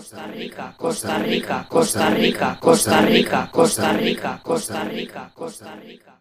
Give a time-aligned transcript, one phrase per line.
[0.00, 6.18] Costa Rica, Costa Rica, Costa Rica, Costa Rica, Costa Rica, Costa Rica, Costa Rica.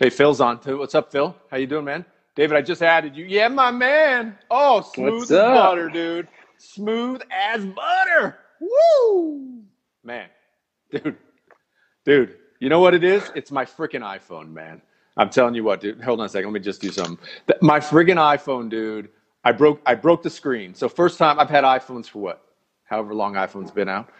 [0.00, 0.78] Hey, Phil's on too.
[0.78, 1.32] What's up, Phil?
[1.48, 2.04] How you doing, man?
[2.34, 3.24] David, I just added you.
[3.26, 4.36] Yeah, my man.
[4.50, 6.26] Oh, smooth as butter, dude.
[6.56, 8.36] Smooth as butter.
[8.60, 9.62] Woo!
[10.02, 10.28] Man,
[10.90, 11.16] dude,
[12.04, 12.36] dude.
[12.58, 13.30] You know what it is?
[13.36, 14.82] It's my freaking iPhone, man.
[15.16, 16.02] I'm telling you what, dude.
[16.02, 16.48] Hold on a second.
[16.50, 17.16] Let me just do something.
[17.60, 19.10] My friggin' iPhone, dude.
[19.48, 19.80] I broke.
[19.86, 20.74] I broke the screen.
[20.74, 22.44] So first time I've had iPhones for what?
[22.84, 24.10] However long iPhone's been out.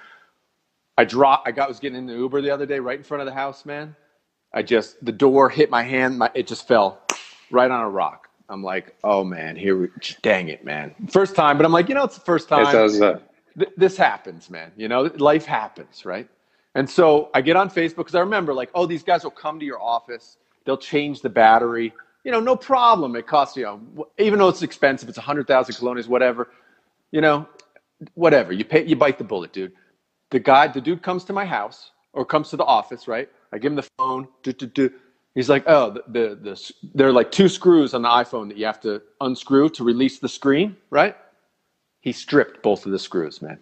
[0.96, 1.46] I dropped.
[1.46, 3.34] I got was getting in the Uber the other day, right in front of the
[3.34, 3.94] house, man.
[4.54, 6.18] I just the door hit my hand.
[6.18, 7.02] My it just fell
[7.50, 8.30] right on a rock.
[8.48, 9.88] I'm like, oh man, here, we,
[10.22, 10.94] dang it, man.
[11.10, 12.64] First time, but I'm like, you know, it's the first time
[13.02, 13.18] uh,
[13.58, 14.72] th- this happens, man.
[14.78, 16.26] You know, life happens, right?
[16.74, 19.60] And so I get on Facebook because I remember, like, oh, these guys will come
[19.60, 21.92] to your office, they'll change the battery.
[22.28, 23.16] You know, no problem.
[23.16, 26.50] It costs you, know, even though it's expensive, it's a hundred thousand colones, whatever.
[27.10, 27.48] You know,
[28.12, 28.52] whatever.
[28.52, 29.72] You pay, you bite the bullet, dude.
[30.28, 33.30] The guy, the dude comes to my house or comes to the office, right?
[33.50, 34.28] I give him the phone.
[34.42, 34.90] Do, do, do.
[35.34, 38.58] He's like, oh, the, the, the, there are like two screws on the iPhone that
[38.58, 41.16] you have to unscrew to release the screen, right?
[42.02, 43.58] He stripped both of the screws, man.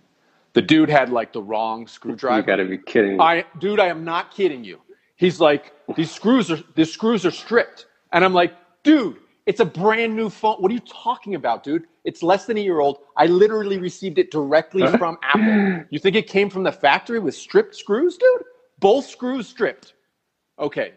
[0.55, 2.41] The dude had like the wrong screwdriver.
[2.41, 3.19] you gotta be kidding.
[3.19, 3.23] me.
[3.23, 4.81] I, dude, I am not kidding you.
[5.15, 9.65] He's like, these screws are, these screws are stripped, and I'm like, dude, it's a
[9.65, 10.57] brand new phone.
[10.57, 11.85] What are you talking about, dude?
[12.05, 12.99] It's less than a year old.
[13.17, 15.85] I literally received it directly from Apple.
[15.91, 18.43] You think it came from the factory with stripped screws, dude?
[18.81, 19.95] Both screws stripped.
[20.59, 20.95] Okay,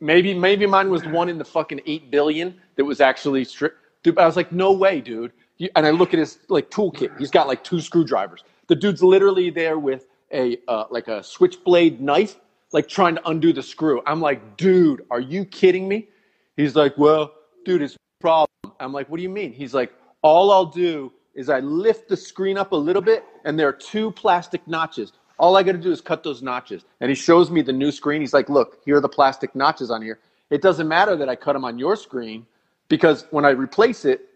[0.00, 3.76] maybe maybe mine was the one in the fucking eight billion that was actually stripped.
[4.02, 5.32] Dude, I was like, no way, dude.
[5.74, 7.18] And I look at his like toolkit.
[7.18, 8.42] He's got like two screwdrivers.
[8.68, 12.36] The dude's literally there with a uh, like a switchblade knife,
[12.72, 14.02] like trying to undo the screw.
[14.06, 16.08] I'm like, dude, are you kidding me?
[16.56, 17.32] He's like, well,
[17.64, 18.48] dude, it's a problem.
[18.80, 19.52] I'm like, what do you mean?
[19.52, 23.58] He's like, all I'll do is I lift the screen up a little bit, and
[23.58, 25.12] there are two plastic notches.
[25.38, 26.84] All I got to do is cut those notches.
[27.00, 28.22] And he shows me the new screen.
[28.22, 30.18] He's like, look, here are the plastic notches on here.
[30.48, 32.46] It doesn't matter that I cut them on your screen
[32.88, 34.28] because when I replace it,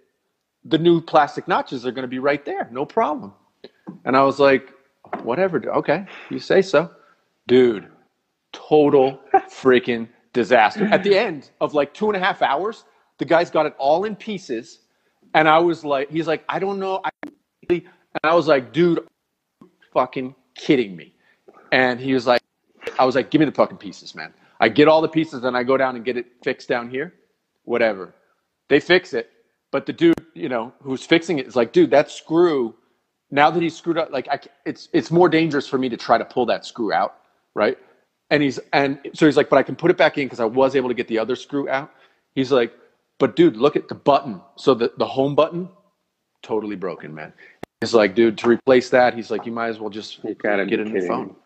[0.65, 2.69] the new plastic notches are going to be right there.
[2.71, 3.33] No problem.
[4.05, 4.75] And I was like,
[5.23, 5.63] whatever.
[5.77, 6.91] Okay, you say so.
[7.47, 7.89] Dude,
[8.53, 9.21] total
[9.51, 10.87] freaking disaster.
[10.87, 12.85] At the end of like two and a half hours,
[13.19, 14.81] the guy's got it all in pieces.
[15.35, 17.01] And I was like, he's like, I don't know.
[17.05, 17.11] I,
[17.69, 17.83] and
[18.25, 19.07] I was like, dude,
[19.93, 21.15] fucking kidding me.
[21.73, 22.43] And he was like,
[22.99, 24.33] I was like, give me the fucking pieces, man.
[24.59, 27.15] I get all the pieces and I go down and get it fixed down here.
[27.65, 28.15] Whatever.
[28.69, 29.31] They fix it.
[29.71, 32.75] But the dude, you know, who's fixing it is like, dude, that screw,
[33.31, 36.19] now that he's screwed up, like I, it's, it's more dangerous for me to try
[36.19, 37.17] to pull that screw out.
[37.55, 37.79] Right.
[38.31, 40.45] And he's, and so he's like, but I can put it back in because I
[40.45, 41.93] was able to get the other screw out.
[42.35, 42.73] He's like,
[43.19, 44.41] but dude, look at the button.
[44.57, 45.69] So the, the home button,
[46.43, 47.33] totally broken, man.
[47.81, 50.61] He's like, dude, to replace that, he's like, you might as well just You get
[50.61, 51.37] a be new kidding phone.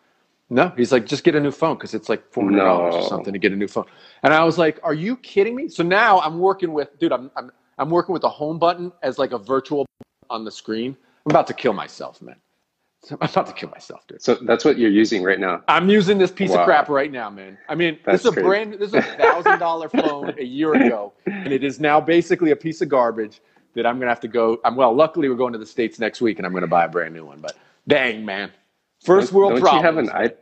[0.49, 3.07] No, he's like, just get a new phone because it's like four hundred dollars or
[3.07, 3.85] something to get a new phone.
[4.21, 5.69] And I was like, are you kidding me?
[5.69, 9.17] So now I'm working with, dude, I'm I'm I'm working with the home button as
[9.17, 9.87] like a virtual
[10.29, 10.95] on the screen.
[11.25, 12.35] I'm about to kill myself, man.
[13.11, 14.21] I'm about to kill myself, dude.
[14.21, 15.61] So that's what you're using right now.
[15.67, 17.57] I'm using this piece of crap right now, man.
[17.69, 18.47] I mean, That's this is a crazy.
[18.47, 22.51] brand, this is a thousand dollar phone a year ago, and it is now basically
[22.51, 23.41] a piece of garbage
[23.73, 24.59] that I'm gonna have to go.
[24.63, 24.93] I'm well.
[24.93, 27.25] Luckily, we're going to the states next week, and I'm gonna buy a brand new
[27.25, 27.39] one.
[27.39, 27.55] But
[27.87, 28.51] dang, man,
[29.05, 29.81] 1st world don't problems.
[29.81, 30.33] you have an i?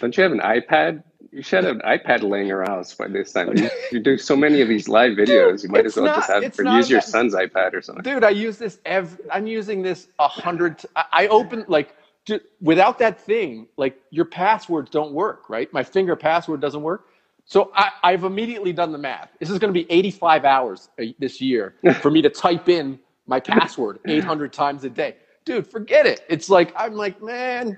[0.00, 1.02] Don't you have an iPad?
[1.32, 3.56] You should have an iPad laying around by this time.
[3.56, 5.64] You, you do so many of these live videos.
[5.64, 8.04] you might as well just not- have it's or use your son's iPad or something.
[8.04, 10.80] dude i use this every i'm using this a hundred
[11.12, 11.96] I open like
[12.26, 15.72] ju- without that thing like your passwords don't work right?
[15.72, 17.06] My finger password doesn't work.
[17.46, 19.30] So I, i've immediately done the math.
[19.40, 22.98] This is going to be 85 hours a, this year for me to type in
[23.26, 25.16] my password 800 times a day.
[25.44, 26.24] Dude forget it.
[26.28, 27.76] It's like i'm like man.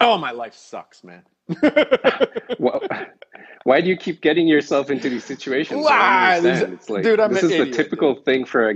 [0.00, 1.22] Oh my life sucks man.
[2.58, 2.82] Well,
[3.64, 5.80] why do you keep getting yourself into these situations?
[5.80, 6.36] I Why?
[6.40, 6.72] don't understand.
[6.72, 8.74] These- It's like dude, I'm this is the idiot, typical thing for a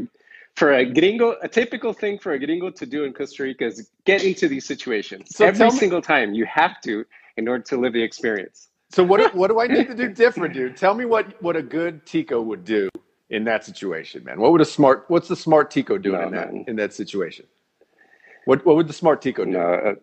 [0.57, 1.37] for a gringo.
[1.43, 4.65] A typical thing for a gringo to do in Costa Rica is get into these
[4.67, 6.35] situations So every me- single time.
[6.35, 7.05] You have to
[7.37, 8.69] in order to live the experience.
[8.91, 10.77] So what do- what do I need to do different, dude?
[10.77, 12.89] Tell me what what a good Tico would do
[13.31, 14.39] in that situation, man.
[14.39, 16.65] What would a smart what's the smart Tico doing No, in that man.
[16.69, 17.47] in that situation?
[18.45, 19.53] What what would the smart Tico do?
[19.53, 19.95] No, uh,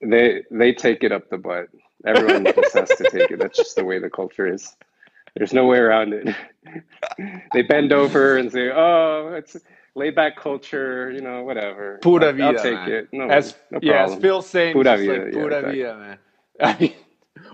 [0.00, 1.66] they they take it up the butt.
[2.06, 3.38] Everyone just has to take it.
[3.38, 4.74] That's just the way the culture is.
[5.36, 6.34] There's no way around it.
[7.52, 9.56] they bend over and say, "Oh, it's
[9.96, 11.98] laid back culture," you know, whatever.
[12.02, 12.92] Pura vida, I'll take man.
[12.92, 13.08] it.
[13.12, 14.14] No, as no yeah, as.
[14.16, 15.78] Phil's saying, Pura vida, like yeah, pura exactly.
[15.82, 16.18] vida, man.
[16.60, 16.94] I mean,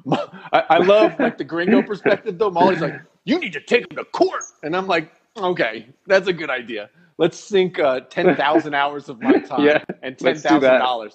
[0.53, 2.51] I, I love like the gringo perspective though.
[2.51, 6.33] Molly's like, you need to take him to court, and I'm like, okay, that's a
[6.33, 6.91] good idea.
[7.17, 11.15] let's sink uh, ten thousand hours of my time Yeah, and ten thousand dollars.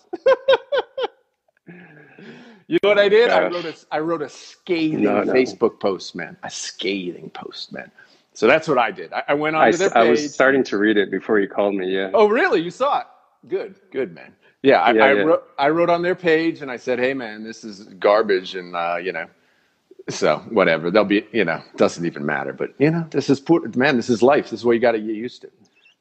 [2.67, 3.31] You know what I did?
[3.31, 5.33] I wrote a I wrote a scathing No, no.
[5.33, 6.38] Facebook post, man.
[6.44, 7.91] A scathing post, man.
[8.33, 9.13] So that's what I did.
[9.13, 10.09] I, I went I, onto their s- I page.
[10.09, 11.94] was starting to read it before you called me.
[11.94, 12.12] Yeah.
[12.13, 12.62] Oh, really?
[12.62, 13.07] You saw it?
[13.47, 14.35] Good, good, man.
[14.63, 15.21] Yeah, I, Yeah, I yeah.
[15.23, 15.44] wrote.
[15.59, 18.97] I wrote on their page, and I said, "Hey, man, this is garbage," and uh,
[19.01, 19.27] you know,
[20.09, 20.91] so whatever.
[20.91, 22.53] They'll be, you know, doesn't even matter.
[22.53, 23.97] But you know, this is poor, man.
[23.97, 24.45] This is life.
[24.51, 25.51] This is what you got to get used to.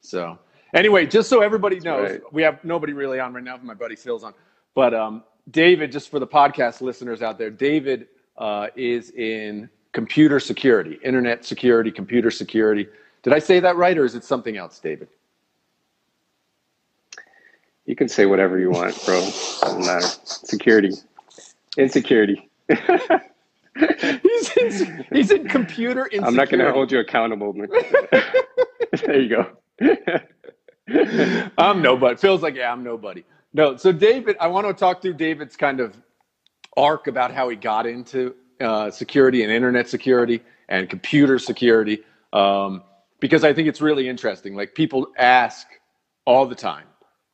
[0.00, 0.38] So
[0.74, 2.22] anyway, just so everybody knows, right.
[2.32, 3.58] we have nobody really on right now.
[3.58, 4.34] My buddy Phil's on,
[4.74, 8.08] but um, David, just for the podcast listeners out there, David
[8.38, 12.86] uh, is in computer security, internet security, computer security.
[13.22, 15.08] Did I say that right, or is it something else, David?
[17.86, 19.20] You can say whatever you want, bro.
[19.20, 20.06] Doesn't matter.
[20.24, 20.92] Security,
[21.76, 22.48] insecurity.
[22.68, 26.18] he's in, he's in computer insecurity.
[26.26, 27.52] I'm not going to hold you accountable.
[29.04, 29.50] there you go.
[31.58, 32.16] I'm nobody.
[32.16, 33.24] Feels like yeah, I'm nobody.
[33.54, 35.96] No, so David, I want to talk through David's kind of
[36.76, 42.02] arc about how he got into uh, security and internet security and computer security,
[42.32, 42.82] um,
[43.20, 44.56] because I think it's really interesting.
[44.56, 45.68] Like people ask
[46.26, 46.86] all the time,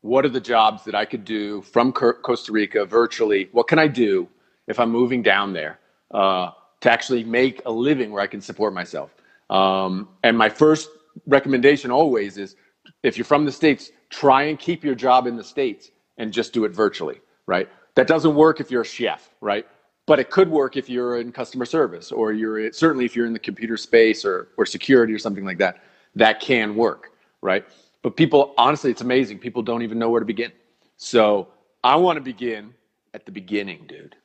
[0.02, 3.49] what are the jobs that I could do from Co- Costa Rica virtually?
[3.52, 4.28] What can I do
[4.69, 5.78] if I'm moving down there
[6.11, 6.50] uh,
[6.82, 9.14] to actually make a living where I can support myself?
[9.49, 10.90] Um, and my first
[11.26, 12.56] recommendation always is
[13.02, 16.52] if you're from the States, try and keep your job in the States and just
[16.52, 17.68] do it virtually, right?
[17.94, 19.66] That doesn't work if you're a chef, right?
[20.06, 23.32] But it could work if you're in customer service or you're certainly if you're in
[23.32, 25.82] the computer space or, or security or something like that,
[26.16, 27.12] that can work,
[27.42, 27.64] right?
[28.02, 29.38] But people, honestly, it's amazing.
[29.38, 30.52] People don't even know where to begin.
[30.96, 31.48] So
[31.84, 32.74] I want to begin
[33.14, 34.16] at the beginning, dude.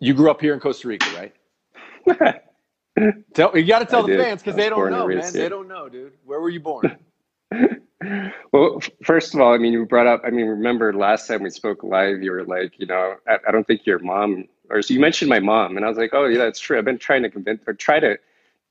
[0.00, 1.34] You grew up here in Costa Rica, right?
[3.34, 4.20] Tell, you got to tell I the did.
[4.20, 5.36] fans because they don't know, man.
[5.36, 6.12] They don't know, dude.
[6.24, 6.96] Where were you born?
[8.52, 11.50] Well, first of all, I mean, you brought up, I mean, remember last time we
[11.50, 14.94] spoke live, you were like, you know, I, I don't think your mom, or so
[14.94, 16.78] you mentioned my mom, and I was like, oh, yeah, that's true.
[16.78, 18.18] I've been trying to convince or try to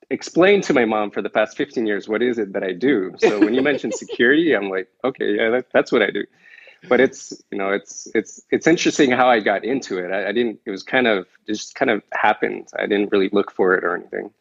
[0.09, 3.13] explain to my mom for the past 15 years what is it that I do.
[3.17, 6.25] So when you mentioned security, I'm like, okay, yeah, that, that's what I do.
[6.89, 10.11] But it's, you know, it's it's it's interesting how I got into it.
[10.11, 10.59] I, I didn't.
[10.65, 12.69] It was kind of it just kind of happened.
[12.75, 14.31] I didn't really look for it or anything.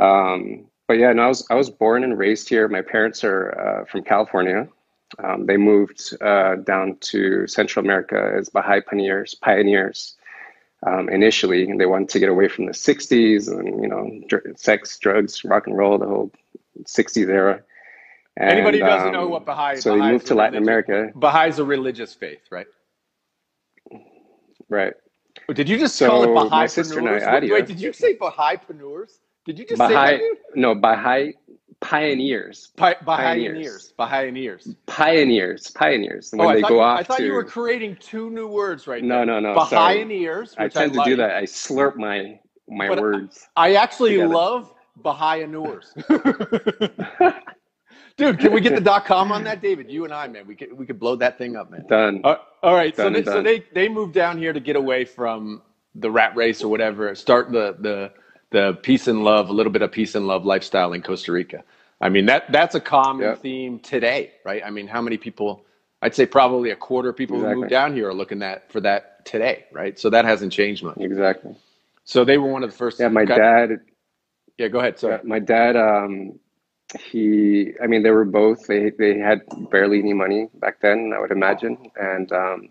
[0.00, 2.68] Um, but yeah, no, I was I was born and raised here.
[2.68, 4.68] My parents are uh, from California.
[5.24, 9.34] Um, they moved uh, down to Central America as Baha'i pioneers.
[9.34, 10.18] Pioneers
[10.86, 14.44] um, initially, and they wanted to get away from the '60s and you know, dr-
[14.56, 16.30] sex, drugs, rock and roll, the whole
[16.84, 17.62] '60s era.
[18.36, 21.10] And, Anybody who doesn't um, know what Baha'i So they Baha'is moved to Latin America,
[21.14, 22.66] Baha'i is a religious faith, right?
[24.68, 24.92] right?
[25.54, 26.50] Did you just So, call it Baha'i?
[26.50, 29.21] my sister and I, Wait, wait, did you say Baha'i panurs?
[29.44, 30.20] Did you just say that,
[30.54, 31.34] no, Baha'i
[31.80, 33.92] pioneers, Pi- Pioneers.
[33.98, 34.76] Baha'iniers.
[34.86, 36.30] pioneers, pioneers.
[36.32, 38.86] When Oh, they thought, go off I thought to, you were creating two new words
[38.86, 39.24] right now.
[39.24, 39.54] No, no, no.
[39.58, 41.08] Baha'iniers, I tend to like.
[41.08, 41.32] do that.
[41.36, 43.48] I slurp my my But words.
[43.56, 44.32] I actually together.
[44.34, 44.72] love
[45.02, 45.92] Baha'inurs.
[48.16, 49.90] Dude, can we get the dot com on that, David?
[49.90, 51.84] You and I, man, we could we could blow that thing up, man.
[51.88, 52.20] Done.
[52.22, 55.04] Uh, all right, so they, and so they they moved down here to get away
[55.04, 55.62] from
[55.96, 57.12] the rat race or whatever.
[57.16, 58.12] Start the the
[58.52, 61.64] the peace and love, a little bit of peace and love lifestyle in Costa Rica.
[62.00, 63.38] I mean that that's a common Yep.
[63.42, 64.62] theme today, right?
[64.64, 65.64] I mean, how many people?
[66.02, 67.60] I'd say probably a quarter of people who Exactly.
[67.60, 69.96] moved down here are looking at for that today, right?
[69.98, 70.96] So that hasn't changed much.
[70.98, 71.54] Exactly.
[72.04, 72.98] So they were one of the first.
[72.98, 73.80] Yeah, my got- dad.
[74.58, 74.98] Yeah, go ahead.
[74.98, 75.14] Sorry.
[75.14, 75.76] Yeah, my dad.
[75.76, 76.38] Um,
[77.10, 77.72] he.
[77.82, 78.66] I mean, they were both.
[78.66, 81.12] They they had barely any money back then.
[81.14, 81.78] I would imagine.
[81.96, 82.68] And um,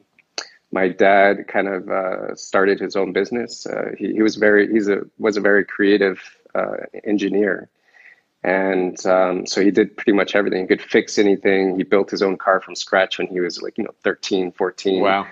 [0.71, 3.65] my dad kind of uh, started his own business.
[3.65, 4.71] Uh, he he was very.
[4.71, 6.19] He's a was a very creative
[6.55, 7.69] uh, engineer.
[8.43, 10.61] And um, so he did pretty much everything.
[10.61, 11.75] He could fix anything.
[11.77, 15.01] He built his own car from scratch when he was like, you know, 13, 14.
[15.01, 15.27] Wow.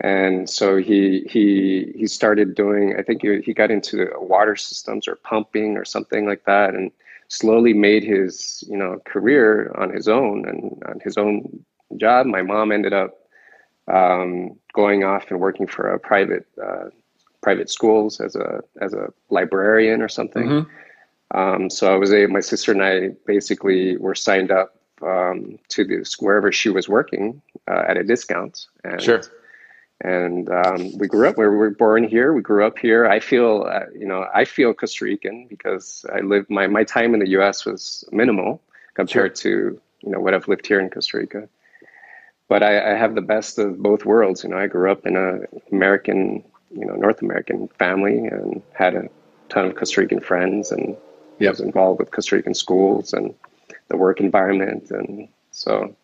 [0.00, 5.06] and so he he he started doing i think he, he got into water systems
[5.06, 6.90] or pumping or something like that and
[7.28, 11.64] slowly made his you know career on his own and on his own
[11.98, 13.21] job my mom ended up
[13.88, 16.86] um, going off and working for a private uh,
[17.42, 20.66] private schools as a as a librarian or something Mhm.
[21.34, 25.84] um, so I was a my sister and I basically were signed up um, to
[25.84, 28.66] this wherever she was working uh, at a discount.
[28.84, 29.22] And, Sure.
[30.04, 31.38] And um, we grew up.
[31.38, 32.32] We were born here.
[32.32, 33.06] We grew up here.
[33.06, 37.14] I feel, uh, you know, I feel Costa Rican because I lived my my time
[37.14, 37.64] in the U.S.
[37.64, 38.60] was minimal
[38.94, 41.48] compared to you know what I've lived here in Costa Rica.
[42.48, 44.44] But I, I have the best of both worlds.
[44.44, 45.40] You know, I grew up in a
[45.74, 49.08] American, you know, North American family and had a
[49.48, 50.96] ton of Costa Rican friends and
[51.38, 51.50] Yep.
[51.50, 53.34] was involved with Costa Rican schools and
[53.88, 55.96] the work environment, and so.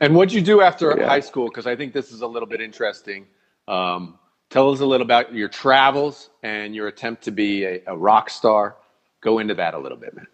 [0.00, 1.06] And what'd you do after Yeah.
[1.06, 1.48] high school?
[1.48, 3.26] Because I think this is a little bit interesting.
[3.68, 4.18] Um,
[4.50, 8.30] tell us a little about your travels and your attempt to be a, a rock
[8.30, 8.76] star.
[9.20, 10.26] Go into that a little bit, man.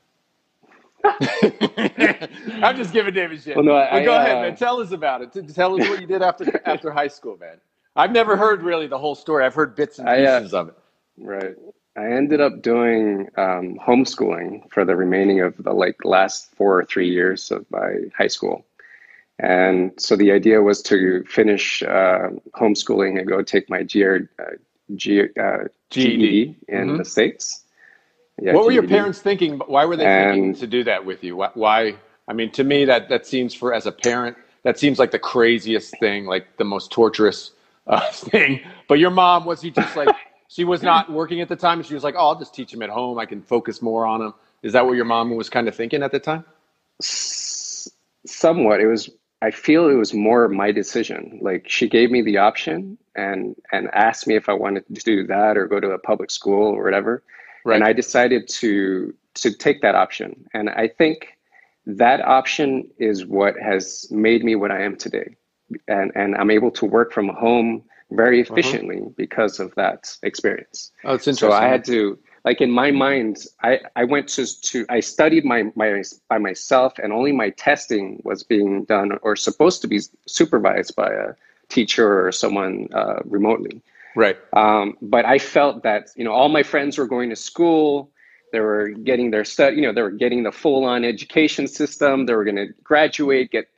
[1.04, 3.56] I'm just giving David shit.
[3.56, 4.56] Well, no, I- But go I, ahead, uh, man.
[4.56, 5.32] Tell us about it.
[5.54, 7.56] Tell us what you did after after high school, man.
[7.96, 9.44] I've never heard really the whole story.
[9.44, 10.74] I've heard bits and I, uh, pieces of it.
[11.18, 11.54] Right.
[11.96, 16.84] I ended up doing um, homeschooling for the remaining of the like last four or
[16.84, 18.66] three years of my high school.
[19.38, 24.44] And so the idea was to finish uh, homeschooling and go take my GR, uh,
[24.96, 25.58] G, uh,
[25.90, 26.98] GED in Mhm.
[26.98, 27.63] the States.
[28.40, 29.58] Yeah, what were your parents thinking?
[29.58, 31.36] Why were they thinking to do that with you?
[31.36, 31.96] Why, why?
[32.28, 35.18] I mean, to me, that that seems for as a parent, that seems like the
[35.18, 37.52] craziest thing, like the most torturous
[37.86, 38.60] uh, thing.
[38.88, 40.14] But your mom was he just like
[40.48, 42.72] she was not working at the time, and she was like, "Oh, I'll just teach
[42.72, 43.18] him at home.
[43.18, 46.02] I can focus more on him." Is that what your mom was kind of thinking
[46.02, 46.44] at the time?
[47.02, 47.90] S-
[48.26, 49.10] somewhat it was
[49.42, 53.88] i feel it was more my decision like she gave me the option and and
[53.92, 56.82] asked me if i wanted to do that or go to a public school or
[56.84, 57.22] whatever
[57.64, 57.76] Right.
[57.76, 61.36] and i decided to to take that option and i think
[61.86, 65.36] that option is what has made me what i am today
[65.88, 71.14] and and i'm able to work from home very efficiently because of that experience Oh,
[71.14, 71.50] it's so.
[71.52, 75.72] I had to like in my mind, I, I went to to I studied my
[75.74, 80.94] my by myself, and only my testing was being done or supposed to be supervised
[80.94, 81.34] by a
[81.68, 83.80] teacher or someone uh, remotely.
[84.14, 84.36] Right.
[84.52, 88.10] Um, but I felt that you know all my friends were going to school.
[88.52, 89.76] They were getting their study.
[89.76, 92.26] You know, they were getting the full on education system.
[92.26, 93.68] They were going to graduate, get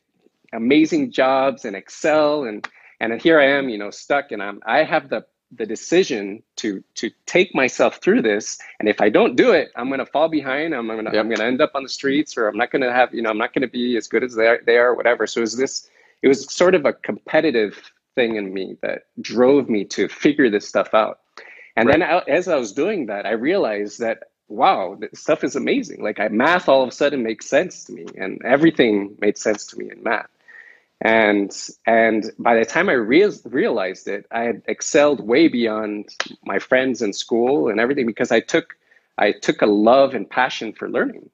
[0.52, 2.44] amazing jobs, and excel.
[2.44, 2.66] And
[3.00, 4.32] and here I am, you know, stuck.
[4.32, 8.58] And I'm I have the the decision to to take myself through this.
[8.80, 10.74] And if I don't do it, I'm going to fall behind.
[10.74, 11.20] I'm going to Yep.
[11.20, 13.22] I'm going to end up on the streets, or I'm not going to have you
[13.22, 15.26] know I'm not going to be as good as they are, they are, whatever.
[15.26, 15.88] So it was this.
[16.22, 20.68] It was sort of a competitive thing in me that drove me to figure this
[20.68, 21.20] stuff out.
[21.76, 25.56] And then I, as I was doing that, I realized that wow, this stuff is
[25.56, 26.02] amazing.
[26.02, 29.66] Like I, math all of a sudden makes sense to me, and everything made sense
[29.66, 30.28] to me in math.
[31.02, 31.52] And
[31.86, 36.08] and by the time I rea- realized it, I had excelled way beyond
[36.44, 38.76] my friends in school and everything because I took
[39.18, 41.28] I took a love and passion for learning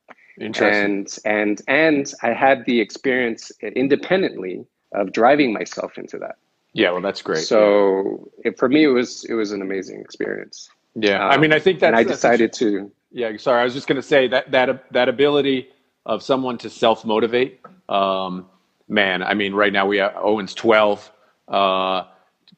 [0.87, 6.37] and and and I had the experience independently of driving myself into that.
[6.75, 6.91] Yeah.
[6.91, 7.45] Well, that's great.
[7.45, 10.69] So it, for me, it was it was an amazing experience.
[10.95, 11.25] yeah.
[11.27, 11.89] I Um, mean, I think that's.
[11.89, 12.91] and I decided to.
[13.11, 13.61] Yeah, sorry.
[13.61, 15.69] I was just going to say that that that ability
[16.07, 17.61] of someone to self motivate.
[17.89, 18.47] Um,
[18.89, 21.11] man, I mean, right now we have Owen's twelve.
[21.49, 22.05] Uh,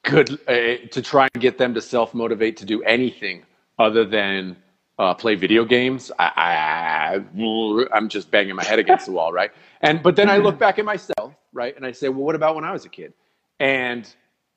[0.02, 3.44] good uh, to try and get them to self motivate to do anything
[3.78, 4.56] other than
[4.98, 6.12] uh, play video games.
[6.18, 9.50] I, I I'm just banging my head against the wall, right?
[9.80, 12.54] And but then I look back at myself, right, and I say, well, what about
[12.54, 13.12] when I was a kid?
[13.60, 14.08] And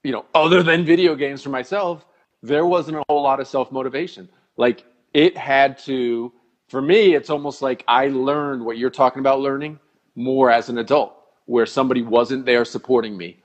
[0.04, 2.06] you know, other than video games for myself,
[2.42, 4.30] there wasn't a whole lot of self motivation.
[4.58, 6.32] Like it had to,
[6.70, 9.80] for me, it's almost like I learned what you're talking about learning
[10.16, 11.13] more as an adult,
[11.46, 13.38] where somebody wasn't there supporting me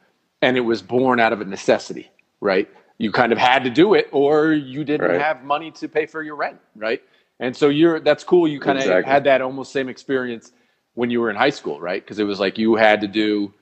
[0.43, 2.69] and it was born out of a necessity, right?
[2.99, 5.21] You kind of had to do it or you didn't Right.
[5.21, 7.03] have money to pay for your rent, right?
[7.41, 8.47] And so you're, that's cool.
[8.47, 9.11] You kind of Exactly.
[9.11, 10.53] had that almost same experience
[10.95, 12.03] when you were in high school, right?
[12.05, 13.53] Because it was like you had to do,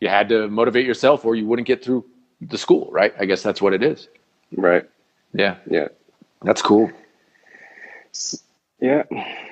[0.00, 2.04] you had to motivate yourself or you wouldn't get through
[2.40, 3.14] the school, right?
[3.18, 4.08] I guess that's what it is.
[4.56, 4.88] Right.
[5.32, 5.56] Yeah.
[5.68, 5.88] Yeah.
[6.42, 6.90] That's cool.
[8.80, 9.02] Yeah.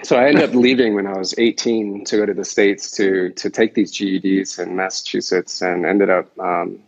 [0.02, 3.30] So I ended up leaving when I was 18 to go to the States to
[3.30, 6.82] to take these GEDs in Massachusetts and ended up um,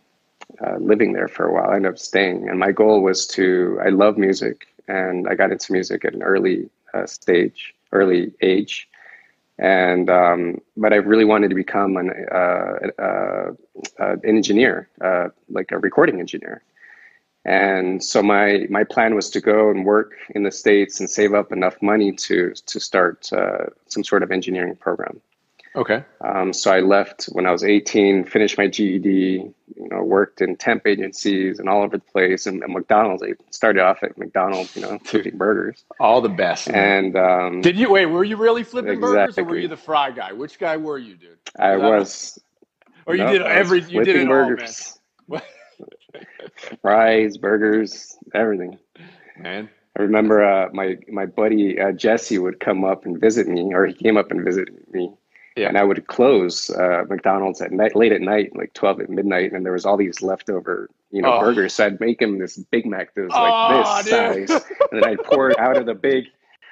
[0.65, 1.71] uh, living there for a while.
[1.71, 2.49] I ended up staying.
[2.49, 6.23] And my goal was to, I love music and I got into music at an
[6.23, 8.89] early uh, stage, early age.
[9.61, 13.51] And, um, but I really wanted to become an, uh, uh,
[14.01, 16.63] uh, an engineer, uh, like a recording engineer.
[17.45, 21.33] And so my my plan was to go and work in the states and save
[21.33, 23.31] up enough money to to start
[23.87, 25.23] some sort of engineering program.
[25.77, 26.05] Okay.
[26.21, 30.57] Um, so I left when I was 18, finished my GED, you know, worked in
[30.57, 32.47] temp agencies and all over the place.
[32.47, 35.85] And, and McDonald's, I started off at McDonald's, you know, flipping burgers.
[36.01, 36.69] All the best.
[36.69, 37.05] man.
[37.05, 38.07] And um, Did you wait?
[38.07, 40.33] Were you really flipping burgers, or were you the fry guy?
[40.33, 41.39] Which guy were you, dude?
[41.57, 42.39] I Was
[43.07, 43.83] Or you no, did every.
[43.83, 45.43] You did it all, man.
[46.83, 48.79] fries, burgers, everything.
[49.39, 49.71] Man.
[49.99, 53.87] I remember uh, my my buddy uh, Jesse would come up and visit me, or
[53.87, 55.13] he came up and visited me,
[55.61, 55.69] Yeah.
[55.69, 59.53] and I would close uh, McDonald's at night, late at night, like twelve at midnight,
[59.53, 61.41] and there was all these leftover, you know, Oh.
[61.41, 61.75] burgers.
[61.75, 64.49] So I'd make him this Big Mac that was Oh, like this dude.
[64.49, 66.25] size, and then I'd pour it out of the big,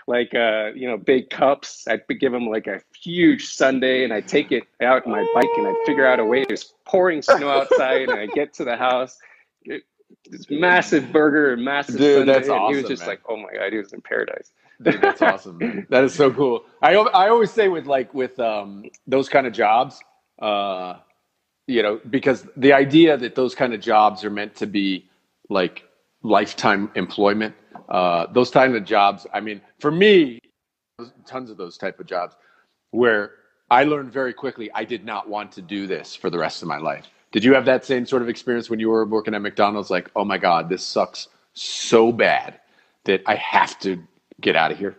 [0.06, 1.86] like uh, you know big cups.
[1.88, 5.24] I'd give them like a huge sundae, and I would take it out on my
[5.34, 6.44] bike, and I'd figure out a way.
[6.48, 9.18] It's pouring snow outside, and I get to the house.
[9.64, 9.82] It,
[10.30, 13.08] this massive burger and massive Dude, sundae, that's and he was just man.
[13.10, 14.50] like, "Oh my god, he was in paradise."
[14.82, 15.86] Dude, that's awesome.
[15.90, 16.64] That is so cool.
[16.82, 20.00] I I always say with like with um those kind of jobs,
[20.40, 20.98] uh,
[21.66, 25.08] you know, because the idea that those kind of jobs are meant to be
[25.48, 25.84] like
[26.22, 27.54] lifetime employment.
[27.88, 29.26] Uh, those kind of jobs.
[29.32, 30.40] I mean, for me,
[31.26, 32.36] tons of those type of jobs
[32.90, 33.32] where
[33.70, 36.68] I learned very quickly I did not want to do this for the rest of
[36.68, 37.06] my life.
[37.32, 39.90] Did you have that same sort of experience when you were working at McDonald's?
[39.90, 42.60] Like, oh my God, this sucks so bad
[43.04, 44.02] that I have to
[44.40, 44.96] get out of here.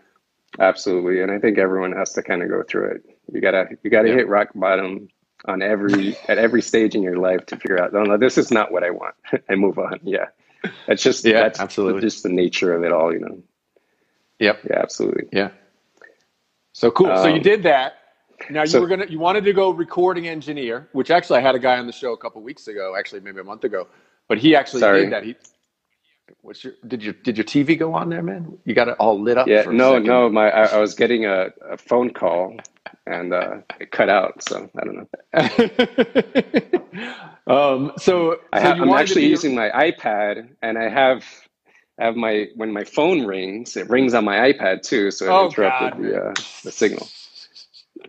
[0.60, 3.02] Absolutely, and I think everyone has to kind of go through it.
[3.32, 4.16] You gotta you gotta Yeah.
[4.16, 5.08] hit rock bottom
[5.46, 7.94] on every at every stage in your life to figure out.
[7.94, 9.16] No, no, this is not what I want,
[9.48, 10.00] and move on.
[10.04, 10.26] Yeah,
[10.88, 12.02] that's just Yeah, that's absolutely.
[12.02, 13.14] just the nature of it all.
[13.14, 13.44] You know.
[14.40, 14.60] Yep.
[14.70, 15.28] Yeah, absolutely.
[15.32, 15.50] Yeah.
[16.74, 17.08] So cool.
[17.18, 17.94] so you Um, did that.
[18.50, 21.56] Now you so- were gonna you wanted to go recording engineer, which actually I had
[21.56, 23.88] a guy on the show a couple weeks ago, actually maybe a month ago,
[24.28, 25.02] but he actually Sorry.
[25.02, 25.24] did that.
[25.24, 25.36] He
[26.42, 28.58] what's your did your did your TV go on there, man?
[28.66, 29.48] You got it all lit up.
[29.48, 30.30] Yeah, for no, no.
[30.30, 32.58] My I, I was getting a, a phone call,
[33.08, 34.44] and uh, it cut out.
[34.44, 35.10] So I don't know.
[37.48, 41.26] um, so I ha- so actually be using my iPad, and I have
[42.00, 45.32] I have my when my phone rings, it rings on my iPad too, so it
[45.32, 46.34] Oh, interrupted God, the uh,
[46.64, 47.08] the signal.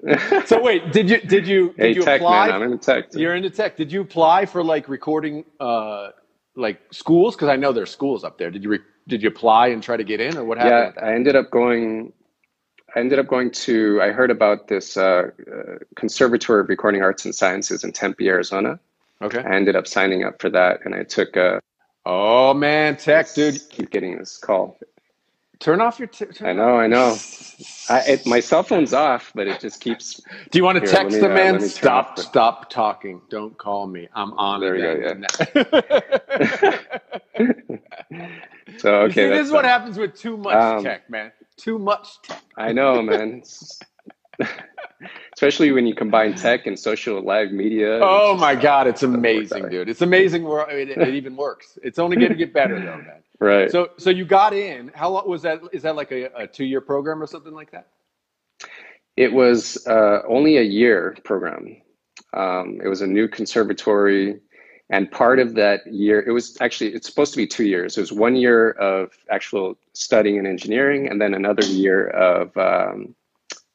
[0.46, 2.48] So wait, did you did you did hey, you tech apply?
[2.48, 3.12] man, I'm in tech.
[3.14, 3.76] You're into tech.
[3.76, 6.10] Did you apply for like recording, uh,
[6.57, 7.35] like schools?
[7.35, 8.50] Because I know there's schools up there.
[8.50, 10.95] Did you re- did you apply and try to get in, or what happened?
[10.97, 11.04] yeah.
[11.04, 12.12] I ended up going.
[12.95, 14.00] I ended up going to.
[14.02, 18.78] I heard about this uh, uh, Conservatory of Recording Arts and Sciences in Tempe, Arizona.
[19.23, 19.40] Okay.
[19.40, 21.61] I ended up signing up for that, and I took a.
[22.07, 24.78] Oh man, tech, dude, Keep getting this call.
[25.61, 26.09] Turn off your.
[26.09, 27.17] T- turn I know, I know.
[27.88, 30.21] I, it, my cell phone's off, but it just keeps.
[30.50, 31.61] Do you want to Here, text me, the uh, man?
[31.75, 33.23] turn Stop, the- stop talking.
[33.31, 34.09] Don't call me.
[34.14, 35.26] I'm on There we go, again.
[38.79, 41.33] So You okay, see, this is what happens with too much Um, tech, man.
[41.57, 42.42] Too much tech.
[42.57, 43.42] I know, man.
[45.34, 48.00] Especially when you combine tech and social live media.
[48.02, 49.88] Oh my God, it's amazing, dude.
[49.88, 51.78] It's amazing where it, it even works.
[51.82, 53.22] It's only going to get better though, man.
[53.42, 53.70] Right.
[53.70, 54.92] So, so you got in.
[54.94, 55.62] How long was that?
[55.72, 57.86] Is that like a, a two-year program or something like that?
[59.16, 61.76] It was uh, only a year program.
[62.34, 64.40] Um, it was a new conservatory,
[64.90, 67.96] and part of that year, it was actually it's supposed to be two years.
[67.96, 73.14] It was one year of actual studying and engineering, and then another year of um,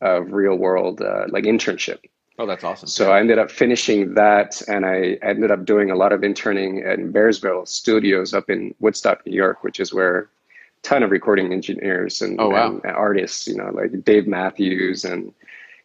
[0.01, 1.99] of real world uh, like internship.
[2.37, 2.87] Oh, that's awesome.
[2.89, 6.83] So I ended up finishing that, and I ended up doing a lot of interning
[6.83, 10.25] at Bearsville Studios up in Woodstock, New York, which is where a
[10.83, 12.71] ton of recording engineers and, Oh, wow.
[12.83, 15.33] and artists, you know, like Dave Matthews and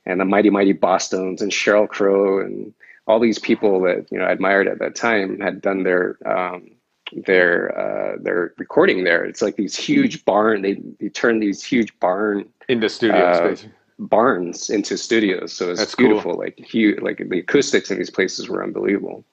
[0.06, 2.72] and the Mighty Mighty Bosstones and Sheryl Crow and
[3.06, 6.70] all these people that you know I admired at that time had done their um,
[7.12, 9.24] their uh, their recording there.
[9.24, 10.62] It's like these huge barn.
[10.62, 13.68] They they turn these huge barn into studio uh, space.
[14.00, 15.52] Barns into studios.
[15.52, 16.06] So it's That's cool.
[16.08, 16.34] beautiful.
[16.38, 19.24] Like huge, like the acoustics in these places were unbelievable.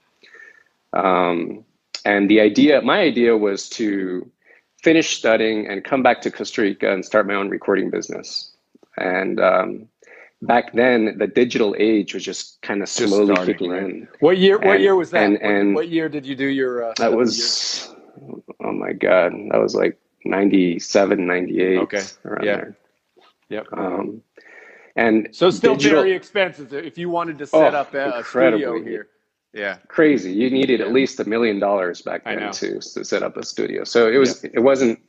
[0.94, 1.64] Um,
[2.06, 4.30] and the idea, my idea was to
[4.84, 8.52] finish studying and come back to Costa Rica and start my own recording business.
[8.98, 9.88] And um,
[10.42, 13.84] back then, the digital age was just kind of slowly starting, kicking right?
[13.84, 14.08] in.
[14.20, 14.58] What year?
[14.58, 15.24] What and- year was that?
[15.24, 16.84] and- What- and- what, year did you do your?
[16.84, 17.94] Uh, That was,
[18.64, 21.78] oh my God, that was like 97, 98.
[21.80, 22.04] Okay.
[22.26, 22.56] Around Yeah.
[22.56, 22.78] there.
[23.50, 23.68] Yep.
[23.74, 24.22] Um,
[24.98, 28.82] and So still digital- very expensive if you wanted to set Oh, up a, studio
[28.84, 29.08] here.
[29.54, 29.78] Yeah.
[29.88, 30.32] crazy.
[30.34, 33.84] You needed at least a million dollars back then to to set up a studio.
[33.86, 35.00] So it was it wasn't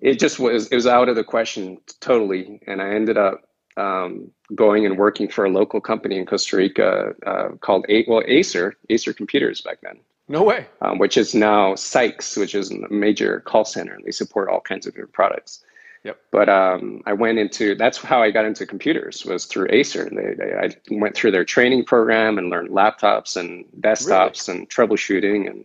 [0.00, 2.60] it just was it was out of the question totally.
[2.66, 3.42] And I ended up
[3.76, 8.22] um, going and working for a local company in Costa Rica uh, called A- well
[8.26, 10.66] Acer Acer Computers back then, No way.
[10.82, 14.60] um, which is now Sykes, which is a major call center, and they support all
[14.60, 15.64] kinds of different products.
[16.04, 16.20] Yep.
[16.32, 20.10] But um, I went into that's how I got into computers was through Acer.
[20.10, 25.48] They, they, I went through their training program and learned laptops and desktops and troubleshooting,
[25.48, 25.64] and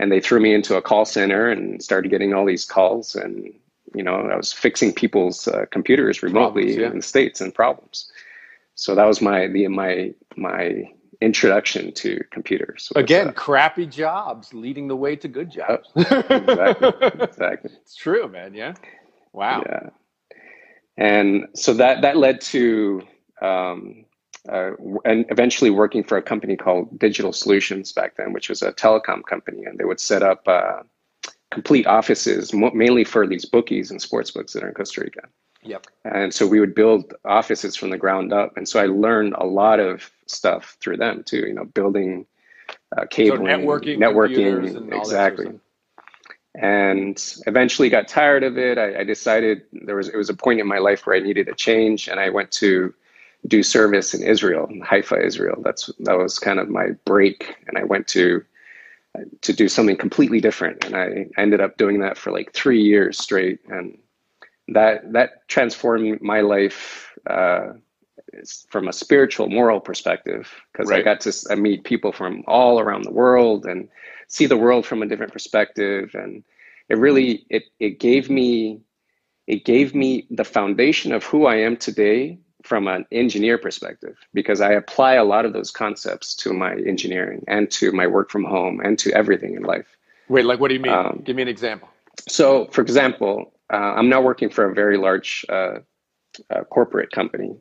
[0.00, 3.14] and they threw me into a call center and started getting all these calls.
[3.14, 3.54] And
[3.94, 6.90] you know, I was fixing people's uh, computers remotely Problems, yeah.
[6.90, 8.10] in the states and problems.
[8.74, 12.92] So that was my the my my introduction to computers.
[12.96, 15.88] Again, uh, crappy jobs leading the way to good jobs.
[15.94, 17.70] exactly, exactly.
[17.80, 18.54] It's true, man.
[18.54, 18.74] Yeah.
[19.32, 19.62] Wow.
[19.66, 19.90] Yeah.
[20.96, 23.02] And so that that led to
[23.40, 24.04] um,
[24.48, 24.72] uh,
[25.04, 29.22] and eventually working for a company called Digital Solutions back then, which was a telecom
[29.24, 30.82] company, and they would set up uh,
[31.50, 35.22] complete offices mo- mainly for these bookies and sports books that are in Costa Rica.
[35.62, 35.86] Yep.
[36.04, 38.56] And so we would build offices from the ground up.
[38.56, 42.26] And so I learned a lot of stuff through them too, you know, building
[42.96, 45.60] uh, cabling, networking, networking, and all that sort of exactly.
[46.54, 48.78] And eventually got tired of it.
[48.78, 51.48] I, I decided there was, it was a point in my life where I needed
[51.48, 52.92] a change and I went to
[53.46, 55.60] do service in Israel, in Haifa, Israel.
[55.62, 57.56] That's, that was kind of my break.
[57.68, 58.44] And I went to,
[59.42, 60.84] to do something completely different.
[60.84, 63.60] And I ended up doing that for like three years straight.
[63.68, 63.98] And
[64.68, 67.72] that that transformed my life uh,
[68.68, 73.10] from a spiritual, moral perspective because I got to meet people from all around the
[73.10, 73.88] world and
[74.28, 76.44] see the world from a different perspective, and
[76.88, 78.80] it really it it gave me
[79.46, 84.60] it gave me the foundation of who I am today from an engineer perspective because
[84.60, 88.44] I apply a lot of those concepts to my engineering and to my work from
[88.44, 89.86] home and to everything in life.
[90.28, 90.92] Wait, like what do you mean?
[90.92, 91.88] Um, Give me an example.
[92.28, 95.78] So, for example, uh, I'm now working for a very large uh,
[96.50, 97.56] uh, corporate company,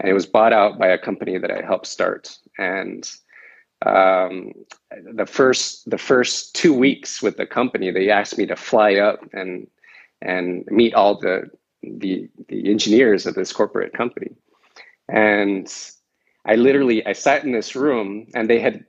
[0.00, 2.36] and it was bought out by a company that I helped start.
[2.58, 3.10] And
[3.86, 4.52] um,
[5.14, 9.20] the first the first two weeks with the company, they asked me to fly up
[9.32, 9.66] and
[10.20, 11.50] and meet all the
[11.82, 14.30] the the engineers of this corporate company.
[15.08, 15.72] And
[16.46, 18.84] I literally I sat in this room, and they had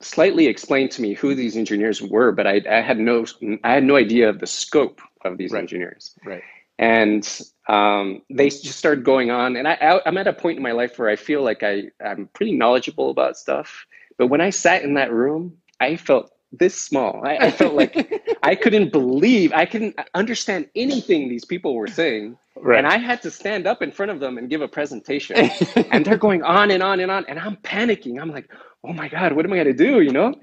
[0.00, 3.24] slightly explained to me who these engineers were, but I, I had no
[3.64, 5.60] I had no idea of the scope of these Right.
[5.60, 6.14] engineers.
[6.24, 6.42] Right.
[6.78, 10.72] And um, they just started going on, and I, I'm at a point in my
[10.72, 13.86] life where I feel like I I'm pretty knowledgeable about stuff.
[14.18, 17.22] But when I sat in that room, I felt this small.
[17.26, 18.00] I, I felt like
[18.42, 22.78] I couldn't believe I couldn't understand anything these people were saying, Right.
[22.78, 25.52] and I had to stand up in front of them and give a presentation
[25.90, 28.50] and they're going on and on and on and i'm panicking i'm like
[28.84, 30.34] oh my god what am i going to do you know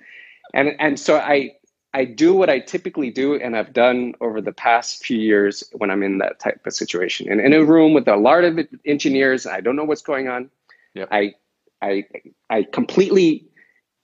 [0.53, 1.51] and and so i
[1.95, 5.89] i do what i typically do and i've done over the past few years when
[5.89, 7.31] i'm in that type of situation.
[7.31, 10.49] And in a room with a lot of engineers i don't know what's going on.
[10.93, 11.07] Yep.
[11.11, 11.33] i
[11.81, 12.03] i
[12.49, 13.47] i completely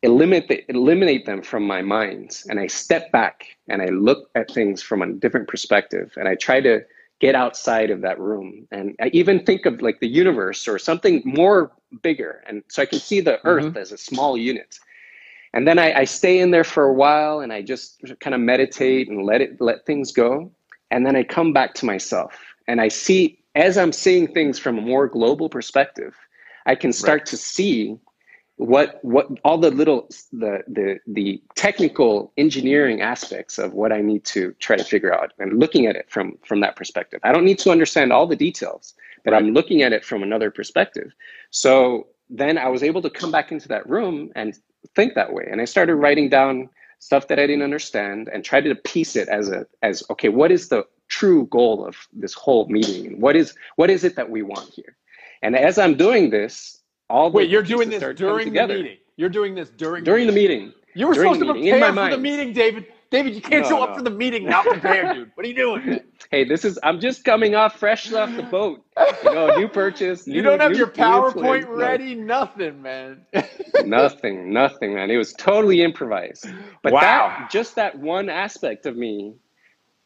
[0.03, 4.49] eliminate the, eliminate them from my mind and i step back and i look at
[4.49, 6.81] things from a different perspective and i try to
[7.21, 8.67] get outside of that room.
[8.71, 12.85] And I even think of like the universe or something more bigger and so i
[12.85, 13.47] can see the mm-hmm.
[13.47, 14.79] earth as a small unit
[15.53, 18.41] and then I, I stay in there for a while and i just kind of
[18.41, 20.51] meditate and let it let things go
[20.89, 22.33] and then i come back to myself
[22.67, 26.15] and i see as i'm seeing things from a more global perspective
[26.65, 27.97] i can start to see
[28.61, 34.23] what what all the little the the the technical engineering aspects of what I need
[34.25, 37.19] to try to figure out and looking at it from from that perspective.
[37.23, 38.93] I don't need to understand all the details,
[39.25, 41.11] but I'm looking at it from another perspective.
[41.49, 44.53] So then I was able to come back into that room and
[44.95, 48.61] think that way, and I started writing down stuff that I didn't understand and tried
[48.61, 52.67] to piece it as a as okay, what is the true goal of this whole
[52.67, 54.95] meeting and what is what is it that we want here?
[55.41, 58.97] And as I'm doing this, all the Wait, you're doing this during the meeting.
[59.17, 60.73] You're doing this during During the meeting.
[60.93, 62.85] You were during supposed to prepare for the meeting, David.
[63.11, 65.31] David, you can't No, show up for the meeting not prepared, dude.
[65.35, 65.83] What are you doing?
[66.31, 68.85] Hey, this is I'm just coming off fresh off the boat.
[69.21, 70.27] You know, new purchase.
[70.27, 71.67] You don't have new- your PowerPoint.
[71.73, 73.25] No, ready, nothing, man.
[73.77, 75.11] nothing, nothing, man.
[75.11, 76.53] It was totally improvised.
[76.83, 77.01] But Wow.
[77.01, 79.35] that just that one aspect of me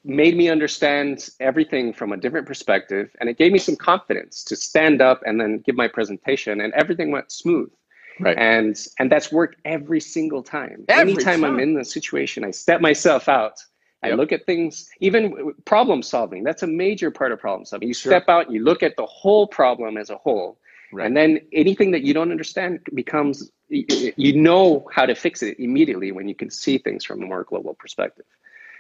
[0.06, 4.56] made me understand everything from a different perspective and it gave me some confidence to
[4.56, 7.70] stand up and then give my presentation and everything went smooth.
[8.20, 8.38] Right.
[8.38, 10.86] and and that's worked every single time.
[10.88, 13.60] Every Anytime I'm in the situation, I step myself out.
[14.04, 14.18] I Yep.
[14.18, 16.44] look at things, even problem solving.
[16.44, 17.88] That's a major part of problem solving.
[17.88, 18.12] You Sure.
[18.12, 20.60] step out, you look at the whole problem as a whole,
[20.94, 21.08] Right.
[21.08, 26.12] and then anything that you don't understand becomes you know how to fix it immediately
[26.12, 28.26] when you can see things from a more global perspective.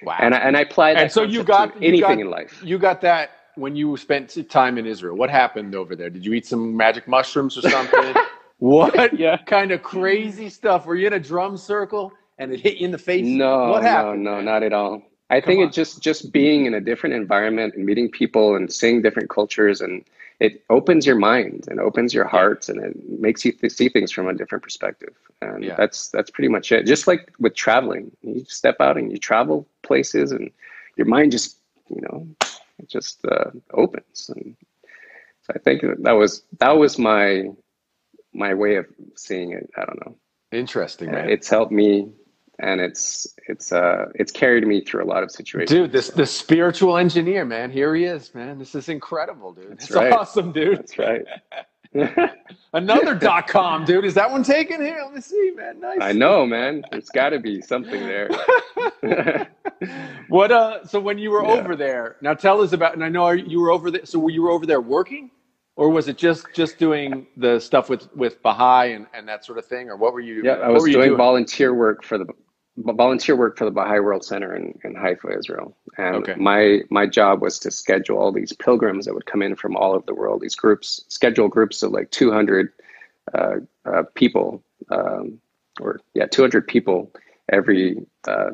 [0.04, 0.18] wow.
[0.20, 1.02] And I, and I apply that.
[1.02, 2.62] and so you got to you anything got- in life.
[2.64, 5.16] You got that when you spent time in Israel.
[5.18, 6.10] What happened over there?
[6.12, 8.16] Did you eat some magic mushrooms or something?
[8.60, 9.38] what Yeah.
[9.46, 10.86] kind of crazy stuff?
[10.86, 13.38] Were you in a drum circle and it hit you in the face?
[13.38, 14.24] No, what happened?
[14.24, 15.04] no, no, not at all.
[15.30, 15.68] I Come think on.
[15.68, 19.82] it just just being in a different environment and meeting people and seeing different cultures
[19.82, 20.04] and
[20.40, 24.12] it opens your mind and opens your heart and it makes you th- see things
[24.12, 25.16] from a different perspective.
[25.42, 25.76] And Yeah.
[25.76, 26.86] that's that's pretty much it.
[26.86, 30.52] Just like with traveling, you step out and you travel places and
[30.98, 31.58] your mind just
[31.90, 32.28] you know
[32.80, 34.30] it just uh, opens.
[34.36, 34.56] And
[35.44, 37.50] so I think that was that was my
[38.36, 39.70] my way of seeing it.
[39.78, 40.16] I don't know.
[40.52, 41.30] Interesting, man.
[41.30, 42.12] It's helped me,
[42.60, 45.70] and it's it's uh it's carried me through a lot of situations.
[45.72, 47.72] Dude, this the spiritual engineer, man.
[47.72, 48.60] Here he is, man.
[48.60, 49.72] This is incredible, dude.
[49.72, 50.14] That's It's right.
[50.14, 50.78] awesome, dude.
[50.80, 51.26] That's right.
[52.74, 54.04] Another dot com, dude.
[54.06, 55.00] Is that one taken here?
[55.04, 55.80] Let me see, man.
[55.80, 55.98] Nice.
[56.02, 56.84] I know, man.
[56.92, 58.30] There's got to be something there.
[60.30, 61.52] what uh so when you were Yeah.
[61.54, 64.30] over there now tell us about and i know you were over there so were
[64.30, 65.30] you were over there working
[65.76, 69.58] or was it just just doing the stuff with with baha'i and, and that sort
[69.58, 72.28] of thing or what were you Yeah, I was you doing, volunteer work for the
[72.78, 75.76] volunteer work for the Baha'i World Center in, in Haifa, Israel.
[75.98, 76.36] And Okay.
[76.36, 79.94] my my job was to schedule all these pilgrims that would come in from all
[79.94, 80.42] over the world.
[80.42, 82.72] These groups, schedule groups of like 200
[83.34, 85.40] uh, uh, people, um,
[85.80, 87.12] or yeah, 200 people
[87.52, 88.52] every uh,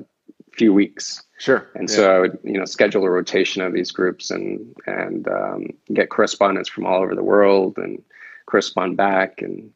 [0.54, 1.24] few weeks.
[1.42, 1.96] Sure And Yeah.
[1.98, 6.10] so I would, you know, schedule a rotation of these groups and and um, get
[6.10, 8.02] correspondence from all over the world and
[8.46, 9.42] correspond back.
[9.42, 9.72] And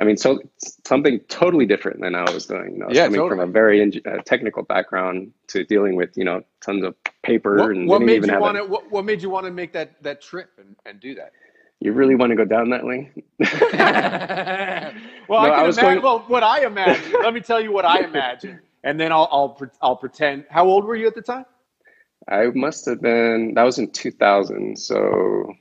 [0.00, 0.40] I mean, so
[0.86, 2.72] something totally different than I was doing.
[2.74, 6.24] You know, Yeah, coming from a very eng- uh, technical background to dealing with you
[6.24, 9.30] know tons of paper what, and what made you want to what, what made you
[9.30, 11.32] want to make that that trip and, and do that
[11.80, 13.12] You really want to go down that lane?
[15.28, 15.80] well, No, I I can was imagine.
[15.80, 17.18] going- Well, what I imagine.
[17.22, 20.44] let me tell you what I imagine, and then I'll I'll I'll pretend.
[20.50, 21.46] How old were you at the time?
[22.28, 23.54] I must have been.
[23.54, 24.78] That was in 2000.
[24.78, 25.54] So,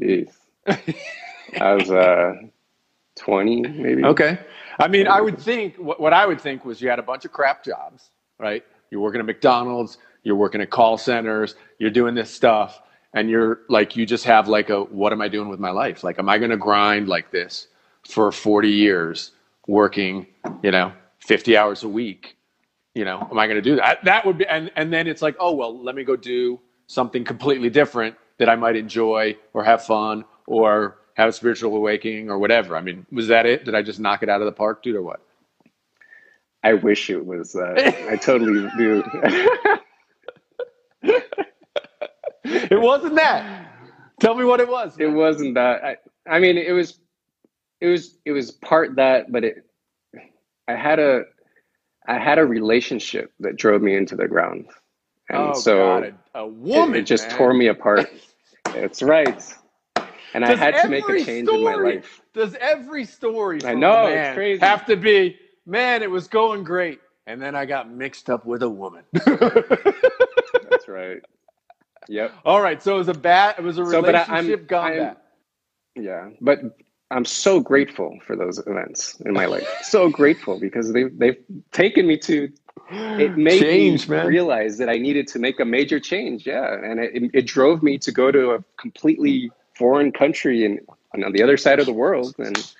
[0.00, 0.30] jeez,
[0.66, 2.34] I was uh
[3.16, 4.04] 20 maybe.
[4.04, 4.38] Okay.
[4.78, 7.24] I mean, I would think what, what I would think was you had a bunch
[7.24, 8.64] of crap jobs, right?
[8.90, 12.80] You're working at McDonald's, you're working at call centers, you're doing this stuff,
[13.14, 16.02] and you're like, you just have like a, what am I doing with my life?
[16.02, 17.68] Like, am I going to grind like this
[18.08, 19.32] for 40 years,
[19.66, 20.26] working,
[20.62, 22.36] you know, 50 hours a week?
[22.94, 24.04] You know, am I going to do that?
[24.04, 27.24] That would be, and and then it's like, oh well, let me go do something
[27.24, 32.38] completely different that I might enjoy or have fun or have a spiritual awakening or
[32.38, 32.76] whatever.
[32.76, 33.64] I mean, was that it?
[33.64, 35.20] Did I just knock it out of the park, dude, or what?
[36.64, 37.78] I wish it was that.
[38.10, 39.04] I totally do.
[42.44, 43.72] It wasn't that.
[44.20, 44.98] Tell me what it was.
[44.98, 45.84] it wasn't that.
[45.84, 45.96] I,
[46.28, 46.98] I mean, it was,
[47.80, 49.66] it was, it was part that, but it.
[50.68, 51.24] I had a,
[52.06, 54.66] I had a relationship that drove me into the ground,
[55.28, 57.36] and oh, so God, a, a it, woman it just man.
[57.36, 58.10] tore me apart.
[58.66, 59.42] That's right.
[60.34, 62.22] And I had to make a change in my life.
[62.32, 64.60] Does every story I know, it's crazy.
[64.64, 68.62] have to be, man, it was going great, and then I got mixed up with
[68.62, 69.04] a woman.
[69.12, 71.18] That's right.
[72.08, 72.32] Yep.
[72.44, 74.68] All right, so it was a bad, it was a So, but I- I'm- relationship
[74.68, 75.16] gone I'm- bad.
[75.94, 76.60] Yeah, but
[77.12, 79.68] I'm so grateful for those events in my life.
[79.82, 81.36] so grateful because they've they've
[81.72, 82.50] taken me to
[82.90, 84.26] it made Change, me man.
[84.26, 86.46] realize that I needed to make a major change.
[86.46, 90.80] Yeah, and it, it drove me to go to a completely foreign country and
[91.24, 92.34] on the other side of the world.
[92.38, 92.74] And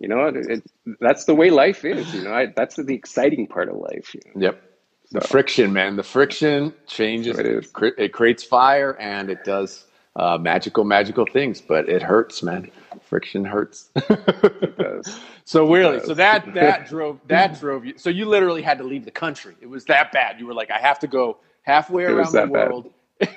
[0.00, 0.62] you know, it, it,
[1.00, 2.14] that's the way life is.
[2.14, 4.14] You know, I, that's the exciting part of life.
[4.14, 4.40] You know?
[4.46, 4.62] Yep.
[5.10, 5.96] The friction, man.
[5.96, 7.38] The friction changes.
[7.38, 7.66] It.
[7.96, 9.86] It creates fire and it does
[10.18, 12.70] uh, magical, magical things, but it hurts, man.
[13.02, 13.90] Friction hurts.
[15.44, 17.98] so really, so that that drove that drove you.
[17.98, 19.56] So you literally had to leave the country.
[19.62, 20.40] It was that bad.
[20.40, 22.94] You were like, I have to go halfway It around the that world.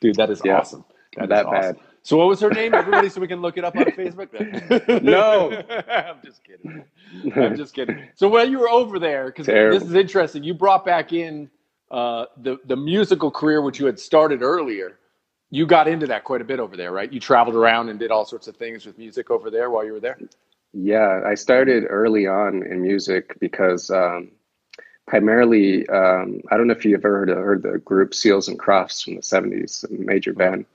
[0.00, 0.44] Dude, that is Yeah.
[0.44, 0.84] awesome.
[1.16, 1.50] is That awesome.
[1.50, 1.76] bad.
[2.02, 4.30] So what was her name, everybody, so we can look it up on Facebook?
[5.00, 5.62] No.
[5.88, 6.84] I'm just kidding.
[7.36, 8.08] I'm just kidding.
[8.14, 11.50] So while you were over there, because this is interesting, you brought back in
[11.90, 14.98] uh, the the musical career which you had started earlier.
[15.50, 17.12] You got into that quite a bit over there, right?
[17.12, 19.92] You traveled around and did all sorts of things with music over there while you
[19.92, 20.18] were there.
[20.72, 24.32] Yeah, I started early on in music because um,
[25.06, 29.02] primarily, um, I don't know if you've ever heard, heard the group Seals and Crofts
[29.02, 30.66] from the 70s, a major band.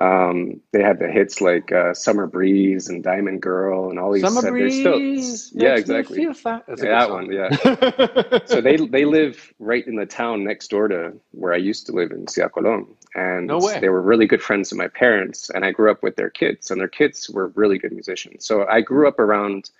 [0.00, 4.22] Um, they had the hits like uh, Summer Breeze and Diamond Girl and all these.
[4.22, 5.52] Summer they're still- breeze.
[5.54, 6.16] yeah, exactly.
[6.16, 6.62] feel fine.
[6.66, 7.26] That's Yeah, that song.
[7.26, 8.38] one, yeah.
[8.46, 11.92] So they they live right in the town next door to where I used to
[11.92, 12.86] live in Ciudad Colón.
[13.14, 13.80] And No way.
[13.80, 16.70] they were really good friends of my parents, and I grew up with their kids,
[16.70, 18.46] and their kids were really good musicians.
[18.46, 19.70] So I grew up around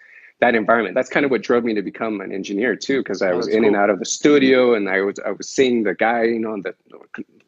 [0.42, 0.94] that environment.
[0.96, 3.48] That's kind of what drove me to become an engineer too, because I Oh, was
[3.48, 6.40] in and out of the studio, and I was I was seeing the guy, you
[6.40, 6.74] know, on the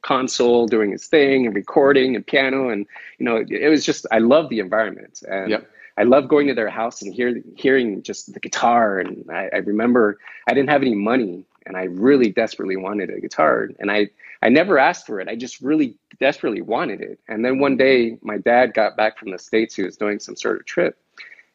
[0.03, 2.87] console doing his thing and recording and piano, and
[3.19, 5.71] you know, it was just I love the environment, and Yep.
[5.97, 8.99] I love going to their house and hear, hearing just the guitar.
[8.99, 13.21] And I, I remember I didn't have any money and I really desperately wanted a
[13.21, 13.71] guitar.
[13.79, 14.11] And I,
[14.43, 15.29] I never asked for it.
[15.29, 17.21] I just really desperately wanted it.
[17.29, 19.77] And then one day my dad got back from the States.
[19.77, 20.99] He was doing some sort of trip.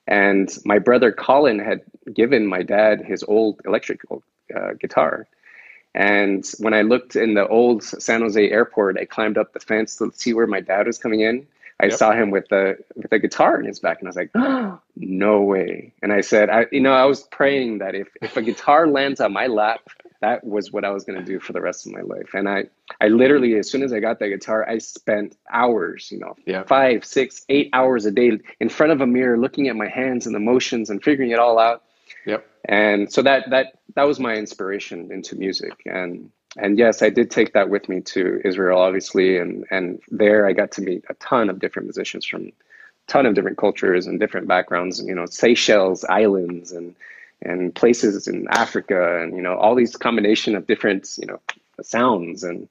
[0.10, 5.28] And my brother Colin had given my dad his old electrical uh, guitar.
[5.94, 9.96] And when I looked in the old San Jose airport, I climbed up the fence
[9.98, 11.48] to see where my dad was coming in.
[11.82, 11.94] I Yep.
[11.98, 14.32] saw him with the with a guitar in his back, and I was like,
[14.98, 18.42] "No way!" And I said, "I, you know, I was praying that if if a
[18.42, 19.80] guitar lands on my lap,
[20.22, 22.50] that was what I was going to do for the rest of my life." And
[22.50, 22.66] I,
[23.00, 26.64] I literally, as soon as I got that guitar, I spent hours, you know, Yeah.
[26.64, 30.26] five, six, eight hours a day in front of a mirror, looking at my hands
[30.26, 31.84] and the motions and figuring it all out.
[32.26, 32.46] Yep.
[32.66, 37.30] and so that that that was my inspiration into music and and yes i did
[37.30, 41.14] take that with me to israel obviously and and there i got to meet a
[41.16, 42.52] ton of different musicians from a
[43.08, 46.96] ton of different cultures and different backgrounds you know seychelles islands and
[47.42, 51.40] and places in africa and you know all these combination of different you know
[51.82, 52.68] sounds and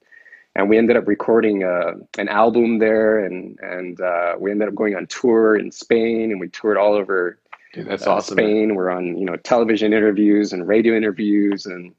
[0.55, 4.75] and we ended up recording uh, an album there and and uh, we ended up
[4.75, 7.37] going on tour in spain and we toured all over
[7.73, 8.35] Dude, that's uh, awesome.
[8.35, 8.45] man.
[8.45, 8.75] Spain.
[8.75, 11.93] We're on you know television interviews and radio interviews, and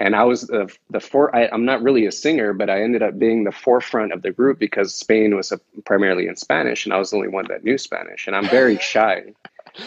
[0.00, 1.34] and I was the the for.
[1.36, 4.32] I, I'm not really a singer, but I ended up being the forefront of the
[4.32, 7.62] group because Spain was a, primarily in Spanish, and I was the only one that
[7.62, 9.32] knew Spanish, and I'm very shy.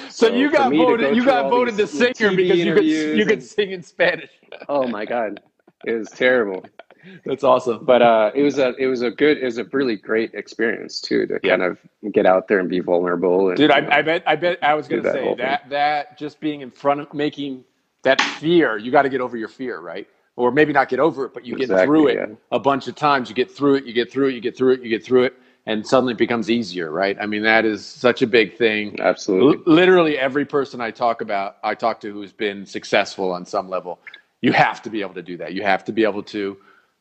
[0.10, 1.10] So, So you got voted.
[1.10, 3.84] go You got voted the singer TV because you could you could and- sing in
[3.84, 4.32] Spanish.
[4.70, 5.42] Oh my god,
[5.86, 6.64] it was terrible.
[7.26, 7.84] That's awesome.
[7.84, 11.02] But uh, it was a it was a good it was a really great experience
[11.02, 11.50] too to Yeah.
[11.58, 11.78] kind of
[12.14, 13.50] get out there and be vulnerable.
[13.50, 15.70] And, Dude, you know, I, I bet I bet I was gonna that say that
[15.70, 17.66] that just being in front of making
[18.04, 20.08] that fear, you got to get over your fear, right?
[20.36, 22.36] Or maybe not get over it, but you get through it yeah.
[22.52, 23.30] a bunch of times.
[23.30, 25.24] You get through it, you get through it, you get through it, you get through
[25.24, 25.34] it,
[25.66, 27.18] and suddenly it becomes easier, right?
[27.20, 29.00] I mean, that is such a big thing.
[29.00, 29.58] absolutely.
[29.66, 33.70] L- literally every person I talk about, I talk to who's been successful on some
[33.70, 34.00] level,
[34.42, 35.54] you have to be able to do that.
[35.54, 36.58] You have to be able to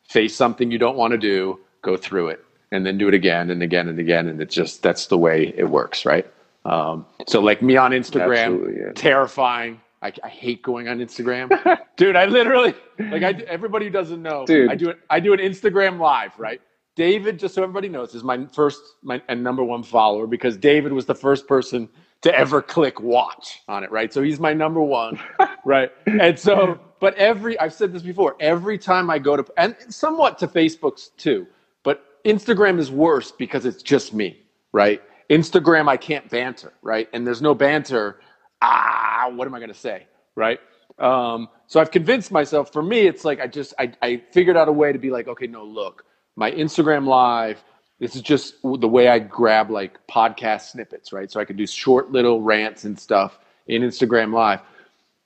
[0.08, 3.50] face something you don't want to do, go through it, and then do it again
[3.50, 4.28] and again and again.
[4.28, 6.26] And it's just that's the way it works, right?
[6.64, 8.92] Um, so, like me on Instagram, yeah.
[8.94, 9.80] terrifying.
[10.02, 11.48] I, I hate going on Instagram,
[11.96, 12.16] dude.
[12.16, 14.70] I literally like I everybody who doesn't know, Dude.
[14.70, 14.98] I do it.
[15.08, 16.60] I do an Instagram live, right?
[16.94, 20.92] David, just so everybody knows, is my first my and number one follower because David
[20.92, 21.88] was the first person
[22.22, 24.12] to ever click watch on it, right?
[24.12, 25.18] So he's my number one,
[25.64, 25.90] right?
[26.06, 30.38] And so, but every I've said this before, every time I go to and somewhat
[30.38, 31.46] to Facebook's too,
[31.82, 35.02] but Instagram is worse because it's just me, right?
[35.30, 37.08] Instagram I can't banter, right?
[37.12, 38.20] And there's no banter.
[38.64, 40.60] Ah, what am I gonna say, right?
[40.98, 42.72] Um, so I've convinced myself.
[42.72, 45.26] For me, it's like I just I, I figured out a way to be like,
[45.26, 46.04] okay, no, look,
[46.36, 47.62] my Instagram live.
[47.98, 51.30] This is just the way I grab like podcast snippets, right?
[51.30, 54.60] So I can do short little rants and stuff in Instagram live.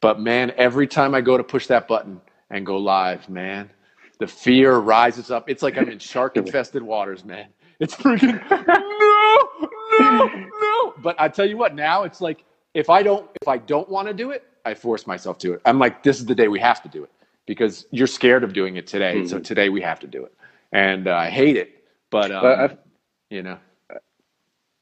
[0.00, 2.20] But man, every time I go to push that button
[2.50, 3.70] and go live, man,
[4.18, 5.48] the fear rises up.
[5.48, 7.48] It's like I'm in shark infested waters, man.
[7.80, 9.68] It's freaking no,
[10.00, 10.94] no, no.
[11.02, 12.44] But I tell you what, now it's like
[12.76, 15.62] if I don't if I don't want to do it, I force myself to it.
[15.64, 17.10] I'm like, this is the day we have to do it
[17.46, 19.24] because you're scared of doing it today.
[19.26, 20.34] So today we have to do it,
[20.72, 21.84] and uh, I hate it.
[22.10, 22.86] But, um, But
[23.30, 23.58] you know,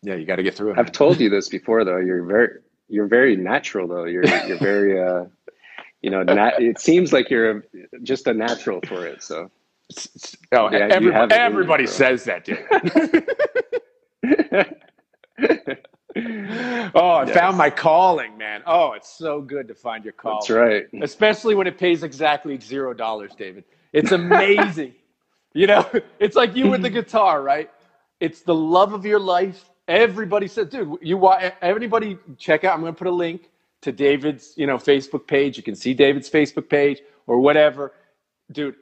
[0.02, 0.78] yeah, you got to get through it.
[0.78, 1.98] I've told you this before though.
[1.98, 2.48] You're very
[2.88, 4.04] you're very natural though.
[4.04, 5.26] You're you're very uh
[6.02, 7.62] you know, nat- it seems like you're a,
[8.02, 9.22] just a natural for it.
[9.22, 9.50] So
[9.88, 12.58] It's- it's- oh, Yeah, everybody, everybody says that, dude.
[16.94, 17.34] oh, I Yes.
[17.34, 18.62] found my calling, man.
[18.66, 20.38] Oh, it's so good to find your calling.
[20.40, 20.86] that's right.
[21.00, 23.64] Especially when it pays exactly zero dollars, David.
[23.92, 24.94] It's amazing.
[25.54, 25.88] you know,
[26.20, 27.70] it's like you with the guitar, right?
[28.20, 29.70] It's the love of your life.
[29.88, 32.74] Everybody said, dude, you want everybody check out.
[32.74, 33.50] I'm going to put a link
[33.82, 35.56] to David's, you know, Facebook page.
[35.56, 37.92] You can see David's Facebook page or whatever.
[38.52, 38.76] Dude,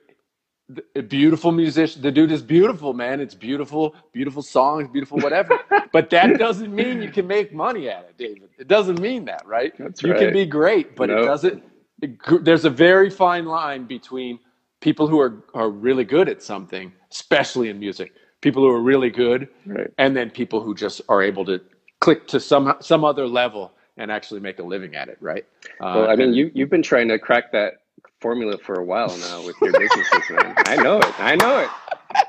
[0.96, 2.02] a beautiful musician.
[2.02, 3.20] The dude is beautiful, man.
[3.20, 5.58] It's beautiful, beautiful songs, beautiful whatever.
[5.92, 8.50] but that doesn't mean you can make money at it, David.
[8.58, 9.72] It doesn't mean that, right?
[9.78, 11.62] That's you can be great, but it doesn't.
[12.02, 14.38] it there's a very fine line between
[14.80, 18.12] people who are are really good at something, especially in music.
[18.40, 19.90] People who are really good, Right.
[19.98, 21.60] and then people who just are able to
[22.00, 25.44] click to some some other level and actually make a living at it, right?
[25.80, 27.81] Uh, Well, I mean, and- you you've been trying to crack that
[28.22, 30.54] formula for a while now with your businesses, man.
[30.66, 31.20] I know it.
[31.20, 31.68] I know it.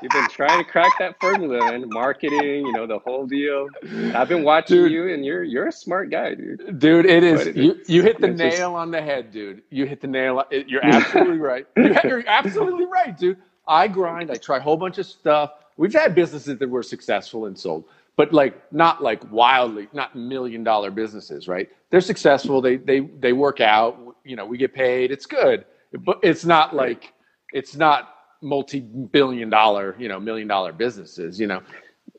[0.02, 1.88] You've been trying to crack that formula, man.
[1.90, 3.68] Marketing, you know, the whole deal.
[4.14, 4.92] I've been watching Dude.
[4.92, 6.78] you, and you're you're a smart guy, dude.
[6.78, 7.46] Dude, it is.
[7.46, 9.62] It- you, you hit the it's just- nail on the head, dude.
[9.70, 10.38] You hit the nail.
[10.40, 11.66] on- You're absolutely right.
[11.76, 13.38] You're absolutely right, dude.
[13.68, 14.30] I grind.
[14.30, 15.52] I try a whole bunch of stuff.
[15.76, 17.84] We've had businesses that were successful and sold,
[18.16, 21.68] but like not like wildly, not million dollar businesses, right?
[21.90, 22.60] They're successful.
[22.60, 24.16] They they they work out.
[24.24, 25.10] You know, we get paid.
[25.10, 25.64] It's good,
[26.00, 27.12] but it's not like
[27.52, 28.10] it's not
[28.42, 31.38] multi billion dollar, you know, million dollar businesses.
[31.40, 31.62] You know,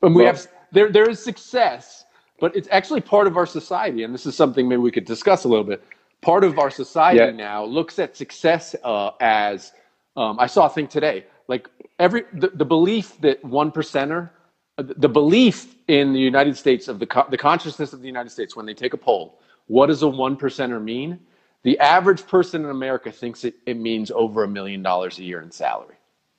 [0.02, 2.06] and we Well- have there there is success,
[2.40, 5.44] but it's actually part of our society, and this is something maybe we could discuss
[5.44, 5.84] a little bit.
[6.22, 7.32] Part of our society Yeah.
[7.32, 9.74] now looks at success uh, as
[10.18, 11.70] um, I saw a thing today, like
[12.00, 14.30] every the, the belief that one percenter,
[14.78, 18.56] the belief in the United States of the co- the consciousness of the United States
[18.56, 21.20] when they take a poll, what does a one percenter mean?
[21.66, 25.42] The average person in America thinks it, it means over a million dollars a year
[25.42, 25.96] in salary.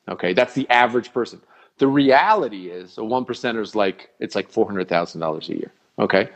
[0.09, 1.43] Okay, that's the average person.
[1.79, 5.57] The reality is a one percenter is like it's like four hundred thousand dollars a
[5.57, 5.73] year.
[5.99, 6.31] Okay,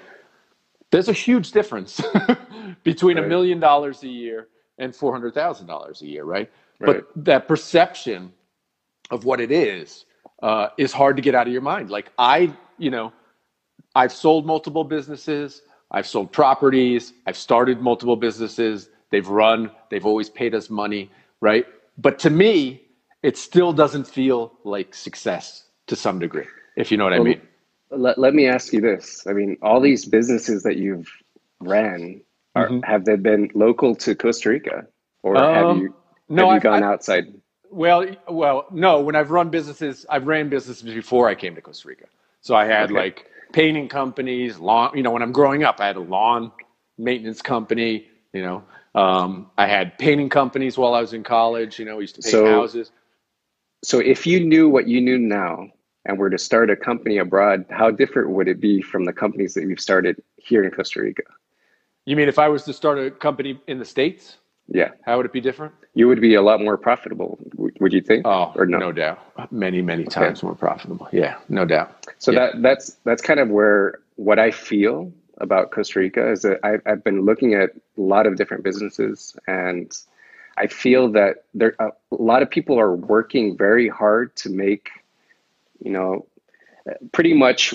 [0.91, 2.03] there's a huge difference
[2.85, 6.51] between a million dollars a year and four hundred thousand dollars a year, right?
[6.81, 7.05] Right.
[7.15, 8.33] But that perception
[9.13, 10.05] of what it is
[10.43, 11.91] uh, is hard to get out of your mind.
[11.91, 13.13] Like I, you know,
[13.95, 15.63] I've sold multiple businesses.
[15.91, 17.13] I've sold properties.
[17.27, 18.89] I've started multiple businesses.
[19.11, 19.71] They've run.
[19.91, 21.11] They've always paid us money,
[21.41, 21.67] right?
[21.99, 22.83] But to me,
[23.23, 27.41] it still doesn't feel like success to some degree, if you know what I mean.
[27.91, 29.27] Let, let me ask you this.
[29.27, 31.09] I mean, all these businesses that you've
[31.61, 32.23] ran,
[32.55, 32.85] are, Mhm.
[32.85, 34.87] have they been local to Costa Rica?
[35.23, 35.95] Or have Um, you,
[36.29, 37.35] No, have you I've, gone I- outside?
[37.71, 39.01] Well, well, no.
[39.01, 42.07] When I've run businesses, I've ran businesses before I came to Costa Rica.
[42.41, 42.95] So I had Okay.
[42.95, 44.97] like painting companies, lawn.
[44.97, 46.53] You know, when I'm growing up, I had a lawn
[46.99, 48.07] maintenance company.
[48.33, 51.79] You know, um, I had painting companies while I was in college.
[51.79, 52.91] You know, we used to paint So- houses.
[53.83, 55.69] So if you knew what you knew now
[56.05, 59.55] and were to start a company abroad, how different would it be from the companies
[59.55, 61.23] that you've started here in Costa Rica?
[62.05, 64.37] You mean if I was to start a company in the states,
[64.71, 65.75] Yeah, how would it be different?
[65.95, 68.27] you would be a lot more profitable, would you think?
[68.27, 68.79] Oh, or no?
[68.79, 69.19] no doubt,
[69.53, 71.09] many, many times more profitable.
[71.13, 72.07] Yeah, no doubt.
[72.19, 72.39] So Yeah.
[72.53, 76.83] that that's that's kind of where what I feel about Costa Rica is that I've,
[76.87, 79.91] I've been looking at a lot of different businesses, and
[80.57, 84.91] I feel that there a lot of people are working very hard to make,
[85.85, 86.27] you know,
[87.13, 87.75] pretty much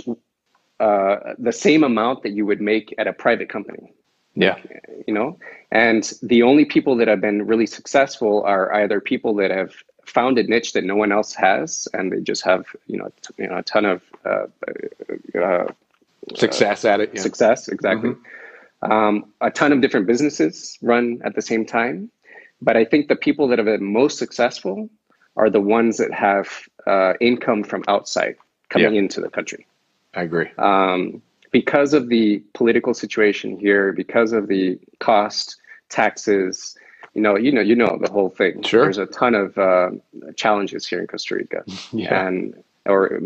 [0.80, 3.94] uh, the same amount that you would make at a private company
[4.36, 4.58] Yeah,
[5.08, 5.38] you know
[5.72, 9.74] and the only people that have been really successful are either people that have
[10.06, 13.34] found a niche that no one else has and they just have you know, t-
[13.44, 14.46] you know a ton of uh,
[15.42, 15.66] uh,
[16.36, 17.12] success at it.
[17.14, 17.22] Yeah.
[17.22, 18.14] success exactly
[18.82, 22.10] um, a ton of different businesses run at the same time
[22.62, 24.90] but i think the people that have been most successful
[25.38, 26.48] are the ones that have
[26.88, 28.36] uh, income from outside
[28.70, 29.00] coming Yeah.
[29.00, 29.66] into the country
[30.14, 30.50] I agree.
[30.58, 31.22] um,
[31.60, 35.56] because of the political situation here, because of the cost,
[35.88, 36.76] taxes,
[37.14, 38.62] you know, you know, you know the whole thing.
[38.62, 38.84] Sure.
[38.84, 39.92] There's a ton of uh,
[40.36, 42.28] challenges here in Costa Rica, Yeah.
[42.28, 43.20] and or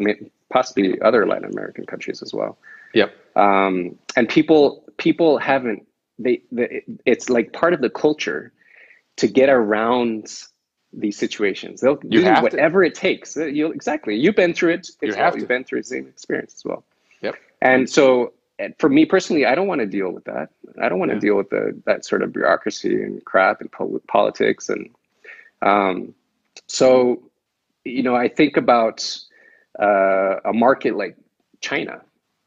[0.51, 2.59] possibly other Latin American countries as well.
[2.93, 3.09] Yep.
[3.35, 5.87] Um, and people people haven't
[6.19, 8.51] they, they it's like part of the culture
[9.21, 10.27] to get around
[10.93, 11.81] these situations.
[11.81, 12.41] They'll You do have to.
[12.43, 13.35] whatever it takes.
[13.35, 14.13] Uh, You exactly.
[14.23, 14.87] You've been through it.
[15.01, 15.39] You have well.
[15.39, 16.83] You've been through the same experience as well.
[17.61, 18.33] And so,
[18.79, 20.49] for me personally, I don't want to deal with that.
[20.81, 21.19] I don't want to Yeah.
[21.19, 24.89] deal with the that sort of bureaucracy and crap and pol- politics and
[25.61, 26.13] um,
[26.67, 27.21] so
[27.85, 29.17] you know I think about
[29.79, 31.17] uh, a market like
[31.61, 32.01] China.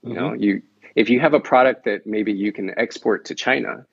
[0.05, 0.43] You know, Mm-hmm.
[0.43, 0.63] you
[0.97, 3.87] if you have a product that maybe you can export to China,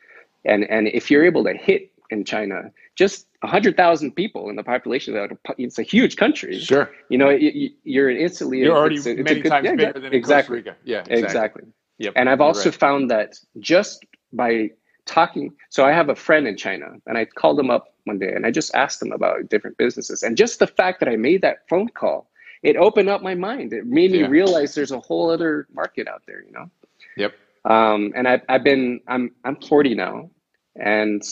[0.45, 4.63] and and if you're able to hit in China, just hundred thousand people in the
[4.63, 6.59] population, that it's a huge country.
[6.59, 6.89] Sure.
[7.09, 9.99] You know, you, you're instantly You're already it's a- it's many good- times yeah, bigger
[9.99, 10.57] than exactly.
[10.61, 10.75] Costa Rica.
[10.83, 11.23] Yeah, exactly.
[11.23, 11.63] Exactly.
[11.99, 12.13] Yep.
[12.15, 12.79] And I've also right.
[12.79, 14.71] found that just by
[15.05, 18.31] talking, so I have a friend in China and I called him up one day
[18.33, 20.23] and I just asked him about different businesses.
[20.23, 22.29] And just the fact that I made that phone call,
[22.63, 23.73] it opened up my mind.
[23.73, 24.27] It made me Yeah.
[24.27, 26.69] realize there's a whole other market out there, you know?
[27.17, 27.33] Yep.
[27.65, 30.29] Um, and I've, I've been, I'm, I'm 40 now
[30.75, 31.23] and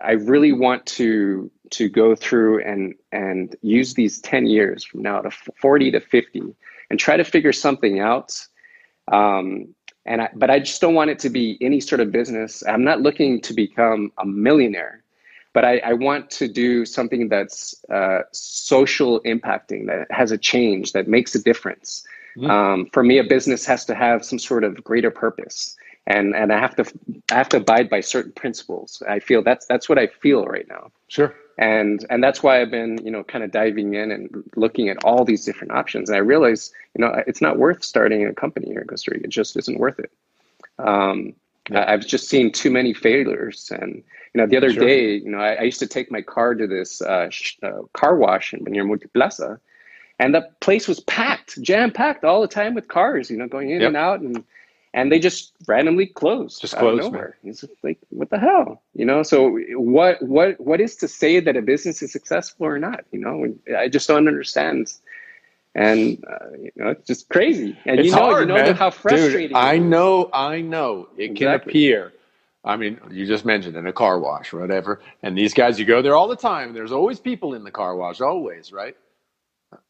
[0.00, 5.20] I, really want to, to go through and, and use these 10 years from now
[5.20, 6.42] to 40 to 50
[6.90, 8.40] and try to figure something out.
[9.08, 9.74] Um,
[10.06, 12.62] and I, but I just don't want it to be any sort of business.
[12.66, 15.02] I'm not looking to become a millionaire,
[15.52, 20.92] but I, I want to do something that's uh, social impacting, that has a change,
[20.92, 22.06] that makes a difference.
[22.36, 22.50] Mhm.
[22.50, 25.76] Um, for me, a business has to have some sort of greater purpose,
[26.06, 26.84] and and I have to
[27.30, 29.02] I have to abide by certain principles.
[29.08, 31.34] I feel that's that's what I feel right now Sure.
[31.58, 34.98] and and that's why I've been you know kind of diving in and looking at
[35.04, 36.08] all these different options.
[36.08, 39.24] And I realize you know it's not worth starting a company here in Costa Rica.
[39.24, 40.10] It just isn't worth it.
[40.78, 41.34] Um,
[41.70, 41.80] Yeah.
[41.80, 43.72] I- I've just seen too many failures.
[43.80, 43.92] And
[44.32, 44.84] you know the other Sure.
[44.86, 47.82] day, you know I, I used to take my car to this uh, sh- uh,
[47.92, 49.58] car wash in near Multiplaza,
[50.20, 53.30] and the place was packed, jam packed all the time with cars.
[53.30, 53.88] You know going in Yep.
[53.88, 54.44] and out and.
[54.96, 56.62] And they just randomly closed.
[56.62, 57.34] Just closed, man.
[57.44, 59.22] It's like, what the hell, you know?
[59.22, 63.04] So what what what is to say that a business is successful or not?
[63.12, 64.92] You know, I just don't understand.
[65.74, 67.76] And uh, you know, it's just crazy.
[67.84, 68.74] And It's you know, hard, you know man.
[68.74, 69.48] how frustrating.
[69.48, 71.08] Dude, I know, I know.
[71.18, 72.14] It can appear.
[72.64, 75.84] I mean, you just mentioned in a car wash or whatever, and these guys, you
[75.84, 76.72] go there all the time.
[76.72, 78.96] There's always people in the car wash, always, right?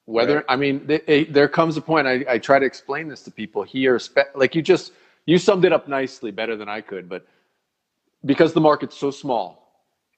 [0.07, 0.47] Whether Right.
[0.49, 2.09] I mean, th- eh, there comes a point.
[2.09, 3.97] I, I try to explain this to people here,
[4.35, 4.93] like you just
[5.27, 7.09] you summed it up nicely, better than I could.
[7.09, 7.27] But
[8.27, 9.69] because the market's so small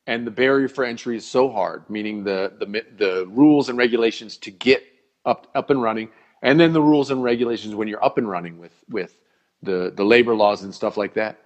[0.07, 2.67] and the barrier for entry is so hard, meaning the the
[2.99, 4.83] the rules and regulations to get
[5.27, 6.11] up up and running,
[6.43, 9.19] and then the rules and regulations when you're up and running with with
[9.63, 11.39] the the labor laws and stuff like that.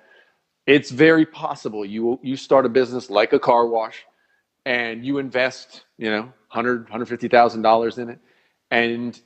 [0.66, 4.04] it's very possible you you start a business like a car wash
[4.66, 6.22] and you invest, you know,
[6.52, 8.20] 100 $150,000 in it
[8.72, 9.20] and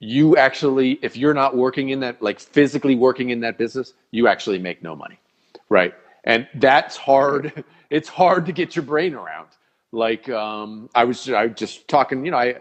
[0.00, 4.26] you actually if you're not working in that like physically working in that business, you
[4.26, 5.20] actually make no money.
[5.68, 5.94] Right?
[6.24, 7.64] And that's hard.
[7.90, 9.48] It's hard to get your brain around.
[9.92, 12.56] Like um, I was I was just talking, you know, I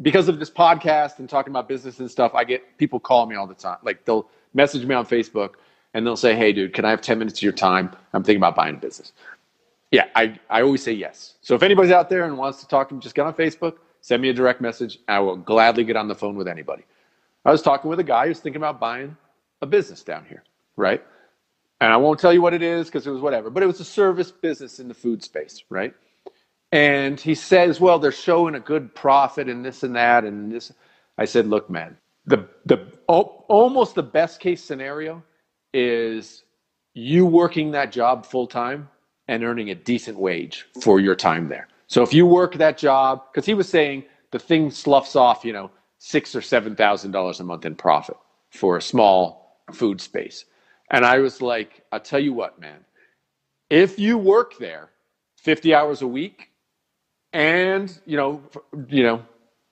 [0.00, 3.36] because of this podcast and talking about business and stuff, I get people call me
[3.36, 3.78] all the time.
[3.84, 5.50] Like they'll message me on Facebook
[5.94, 7.94] and they'll say, "Hey, dude, can I have ten minutes of your time?
[8.12, 9.12] I'm thinking about buying a business."
[9.92, 11.34] Yeah, I, I always say yes.
[11.42, 13.74] So if anybody's out there and wants to talk to me, just get on Facebook,
[14.02, 14.98] send me a direct message.
[15.08, 16.84] I will gladly get on the phone with anybody.
[17.44, 19.16] I was talking with a guy who's thinking about buying
[19.62, 20.44] a business down here,
[20.76, 21.02] right?
[21.80, 23.80] And I won't tell you what it is because it was whatever, but it was
[23.80, 25.94] a service business in the food space, right?
[26.72, 30.72] And he says, well, they're showing a good profit and this and that and this.
[31.18, 31.96] I said, look, man,
[32.26, 35.22] the the almost the best case scenario
[35.74, 36.44] is
[36.94, 38.88] you working that job full time
[39.28, 41.68] and earning a decent wage for your time there.
[41.92, 45.52] So if you work that job, because he was saying the thing sloughs off, you
[45.52, 48.16] know, six or seven thousand dollars a month in profit
[48.48, 50.46] for a small food space.
[50.90, 52.78] And I was like, I'll tell you what, man,
[53.68, 54.88] if you work there
[55.36, 56.48] 50 hours a week
[57.34, 59.22] and you know, for, you know,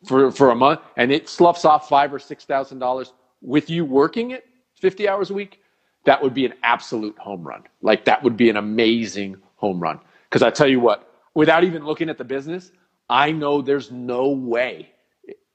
[0.05, 3.87] for for a month, and it sloughs off five or six thousand dollars with you
[3.87, 4.45] working it
[4.75, 5.63] 50 hours a week,
[6.05, 7.63] that would be an absolute home run.
[7.81, 10.01] Like that would be an amazing home run.
[10.29, 11.10] Because I tell you what,
[11.41, 12.71] without even looking at the business,
[13.09, 14.91] I know there's no way,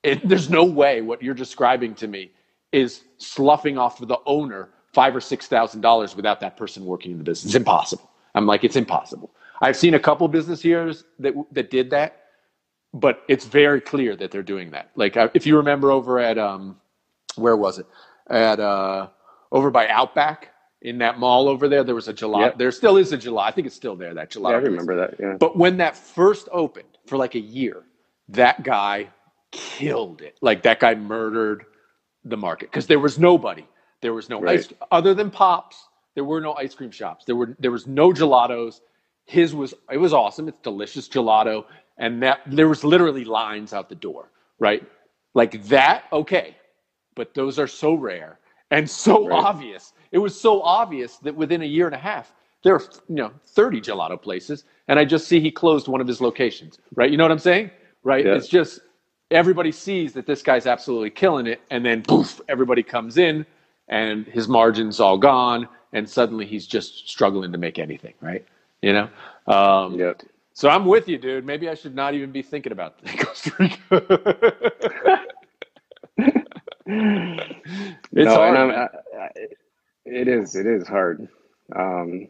[0.01, 2.31] it, there's no way what you're describing to me
[2.71, 7.19] is sloughing off the owner five or six thousand dollars without that person working in
[7.19, 7.51] the business.
[7.51, 8.09] It's impossible.
[8.33, 9.29] I'm like, it's impossible.
[9.61, 12.23] I've seen a couple business years that that did that,
[12.91, 14.89] but it's very clear that they're doing that.
[14.95, 16.77] Like if you remember over at um,
[17.35, 17.85] where was it?
[18.27, 19.09] At uh,
[19.51, 20.49] over by Outback
[20.81, 22.41] in that mall over there, there was a gelato.
[22.41, 22.57] Yep.
[22.57, 23.43] There still is a gelato.
[23.43, 24.13] I think it's still there.
[24.13, 24.51] That gelato.
[24.51, 25.17] Yeah, I remember place.
[25.17, 25.23] that.
[25.23, 25.37] Yeah.
[25.39, 27.83] But when that first opened for like a year,
[28.29, 29.09] that guy
[29.51, 30.37] killed it.
[30.41, 31.65] Like that guy murdered
[32.23, 33.65] the market because there was nobody.
[34.01, 34.59] There was no right.
[34.59, 35.87] ice other than Pops.
[36.15, 37.25] There were no ice cream shops.
[37.25, 38.81] There were there was no gelatos.
[39.25, 40.47] His was it was awesome.
[40.47, 41.65] It's delicious gelato,
[41.97, 44.31] and that there was literally lines out the door.
[44.59, 44.83] Right,
[45.33, 46.05] like that.
[46.11, 46.55] Okay,
[47.15, 48.39] but those are so rare
[48.71, 49.43] and so right.
[49.43, 49.93] obvious.
[50.15, 53.31] It was so obvious that within a year and a half, there are you know
[53.47, 56.79] 30 gelato places, and I just see he closed one of his locations.
[56.95, 57.11] Right?
[57.11, 57.69] You know what I'm saying?
[58.01, 58.25] Right?
[58.25, 58.35] Yeah.
[58.35, 58.79] It's just
[59.29, 63.45] everybody sees that this guy's absolutely killing it, and then poof, everybody comes in,
[63.89, 68.13] and his margins all gone, and suddenly he's just struggling to make anything.
[68.21, 68.45] Right?
[68.81, 69.09] You know?
[69.53, 70.21] Um, yep.
[70.53, 71.45] So I'm with you, dude.
[71.45, 75.25] Maybe I should not even be thinking about Costa Rica.
[76.85, 78.89] it's no, hard.
[80.05, 80.55] It is.
[80.55, 81.27] It is hard.
[81.75, 82.29] Um,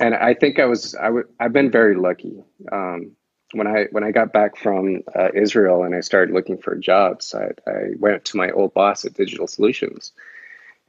[0.00, 0.94] and I think I was.
[0.94, 2.44] I w- I've been very lucky.
[2.72, 3.12] Um,
[3.54, 7.34] when I when I got back from uh, Israel and I started looking for jobs,
[7.34, 10.12] I, I went to my old boss at Digital Solutions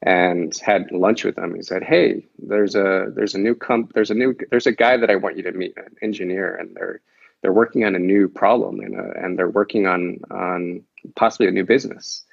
[0.04, 1.56] and had lunch with him.
[1.56, 4.98] He said, "Hey, there's a there's a new comp there's a new there's a guy
[4.98, 7.02] that I want you to meet, an engineer, and they're
[7.42, 10.84] they're working on a new problem and uh, and they're working on on
[11.16, 12.24] possibly a new business."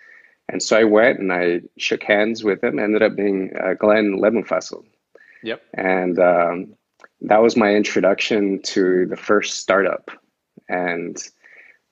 [0.49, 2.78] And so I went and I shook hands with him.
[2.78, 4.84] Ended up being uh, Glenn Lebenfussel.
[5.42, 5.62] Yep.
[5.74, 6.74] And um,
[7.22, 10.11] that was my introduction to the first startup.
[10.68, 11.16] And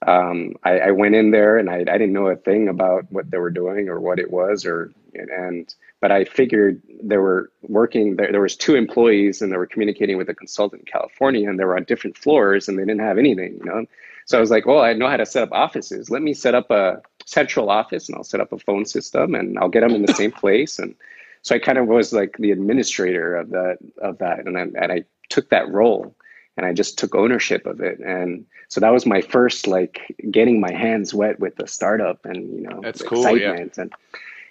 [0.07, 3.31] um, I, I, went in there and I, I, didn't know a thing about what
[3.31, 8.17] they were doing or what it was or and but I figured they were working
[8.17, 11.59] there, there was two employees and they were communicating with a consultant in California and
[11.59, 13.87] they were on different floors and they didn't have anything, you know.
[14.27, 16.11] So I was like, well, I know how to set up offices.
[16.11, 19.59] Let me set up a central office and I'll set up a phone system and
[19.59, 20.79] I'll get them in the same place.
[20.79, 20.95] And
[21.43, 24.93] so I kind of was like the administrator of that of that, and I, and
[24.93, 26.15] I took that role
[26.57, 27.99] and I just took ownership of it.
[28.01, 30.01] And so that was my first like
[30.31, 33.83] getting my hands wet with the startup and you know that's cool, excitement yeah.
[33.83, 33.95] and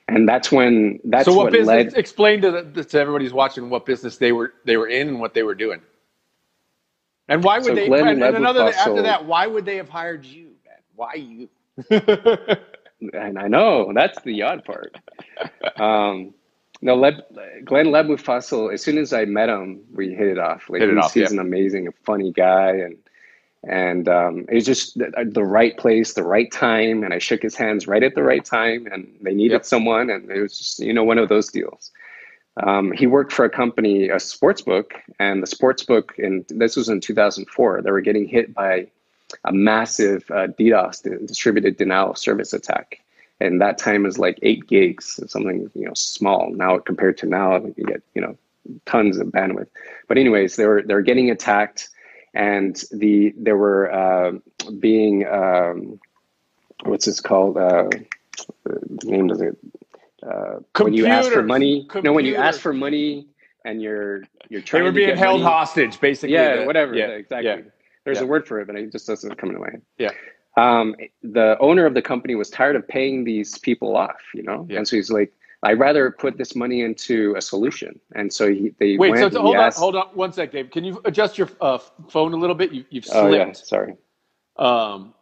[0.08, 1.98] and that's when that's so what, what business led.
[1.98, 5.34] Explain to, the, to everybody's watching what business they were they were in and what
[5.34, 5.82] they were doing.
[7.30, 7.88] And why would so they?
[7.88, 10.78] Glenn and another after that, why would they have hired you, man?
[10.96, 11.50] Why you?
[11.90, 14.96] and I know that's the odd part.
[15.78, 16.34] Um,
[16.82, 17.22] no, Leb,
[17.64, 18.74] Glenn Lebenfussel.
[18.74, 20.70] As soon as I met him, we hit it off.
[20.70, 21.34] Like hit he's, off, he's yeah.
[21.34, 22.98] an amazing, funny guy, and
[23.64, 27.42] and um, it was just the, the, right place, the right time, and I shook
[27.42, 29.66] his hands right at the right time, and they needed yep.
[29.66, 31.92] someone, and it was just you know one of those deals.
[32.62, 36.76] Um, he worked for a company, a sports book, and the sports book, and this
[36.76, 37.82] was in 2004.
[37.82, 38.88] They were getting hit by
[39.46, 43.00] a massive uh, DDoS, distributed denial of service attack,
[43.40, 46.52] and that time is like eight gigs, something you know small.
[46.54, 48.38] Now compared to now, you get you know
[48.86, 49.68] tons of bandwidth.
[50.08, 51.90] But anyways, they were they were getting attacked,
[52.34, 54.32] and the there were uh,
[54.80, 56.00] being um,
[56.86, 57.58] what's this called?
[57.58, 57.90] Uh,
[58.66, 59.58] the name does it?
[60.26, 61.48] Uh, when you ask for Computers.
[61.48, 63.28] money, no, when you ask for money
[63.66, 64.20] and you're
[64.50, 66.34] you're They trying were to being held money- hostage, basically.
[66.34, 66.96] yeah, whatever.
[66.96, 67.46] Yeah, exactly.
[67.50, 67.58] yeah.
[68.06, 68.24] There's Yeah.
[68.26, 69.82] a word for it, but it just doesn't come into my head.
[69.98, 70.12] Yeah.
[70.58, 74.66] Um, the owner of the company was tired of paying these people off, you know,
[74.70, 74.78] Yeah.
[74.78, 75.34] and so he's like,
[75.64, 79.34] "I'd rather put this money into a solution." And so he they Wait, went.
[79.34, 80.70] so hold on, asked- hold on one sec, Dave.
[80.70, 81.80] Can you adjust your uh,
[82.10, 82.72] phone a little bit?
[82.72, 83.96] You, you've Oh yeah, sorry.
[84.58, 85.14] Um,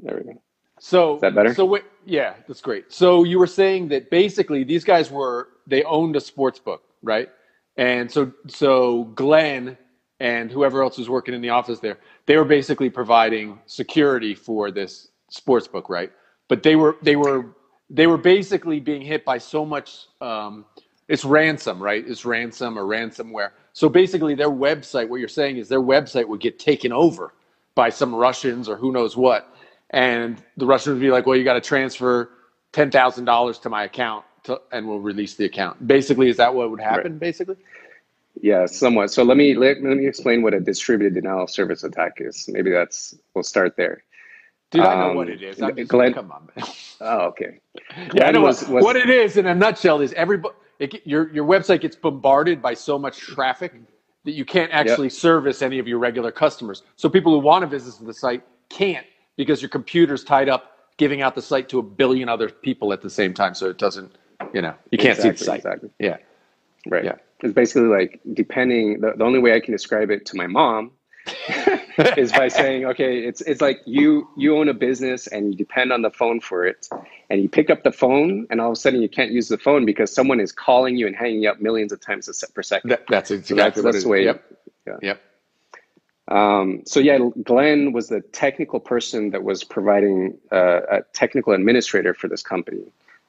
[0.00, 0.42] There we go.
[0.80, 1.54] so Is that better?
[1.54, 2.92] So wait, yeah, that's great.
[2.92, 7.30] So you were saying that basically these guys were they owned a sports book, right?
[7.78, 9.78] And so so Glenn
[10.24, 14.70] and whoever else was working in the office there, they were basically providing security for
[14.70, 16.10] this sports book, right?
[16.48, 17.54] But they were they were
[17.90, 20.64] they were basically being hit by so much um,
[21.08, 22.02] it's ransom, right?
[22.08, 23.50] It's ransom or ransomware.
[23.74, 27.34] So basically their website, what you're saying is their website would get taken over
[27.74, 29.54] by some Russians or who knows what.
[29.90, 32.30] And the Russians would be like, well, you got to transfer
[32.72, 35.86] $10,000 to my account to, and we'll release the account.
[35.86, 37.56] Basically, is that what would happen, basically?
[38.40, 39.10] Yeah, somewhat.
[39.10, 42.48] So let me let, let me explain what a distributed denial of service attack is.
[42.52, 44.02] Maybe that's we'll start there.
[44.70, 45.62] Dude, I know Um, what it is.
[45.62, 46.66] I'm just, Glenn- come on, man.
[47.00, 47.60] Oh, okay.
[48.12, 51.06] Yeah, I know was- what, was- what it is in a nutshell is everybody, it,
[51.06, 53.72] your, your website gets bombarded by so much traffic
[54.24, 56.82] that you can't actually service any of your regular customers.
[56.96, 59.06] So people who want to visit the site can't
[59.36, 63.02] because your computer's tied up giving out the site to a billion other people at
[63.02, 63.54] the same time.
[63.54, 64.10] So it doesn't,
[64.52, 65.56] you know, you can't see the site.
[65.58, 65.90] exactly.
[65.98, 66.16] Yeah.
[66.88, 67.04] Right.
[67.04, 67.16] Yeah.
[67.44, 70.92] It's basically like depending the, the only way I can describe it to my mom
[72.16, 75.92] is by saying, okay, it's it's like you you own a business and you depend
[75.92, 76.88] on the phone for it,
[77.28, 79.58] and you pick up the phone and all of a sudden you can't use the
[79.58, 82.62] phone because someone is calling you and hanging up millions of times a se- per
[82.62, 82.90] second.
[82.90, 84.04] That, that's So exactly what that's it is.
[84.04, 84.24] the way.
[84.24, 84.44] Yep.
[84.86, 84.96] Yeah.
[85.02, 85.22] Yep.
[86.28, 92.14] Um, so yeah, Glenn was the technical person that was providing uh, a technical administrator
[92.14, 92.84] for this company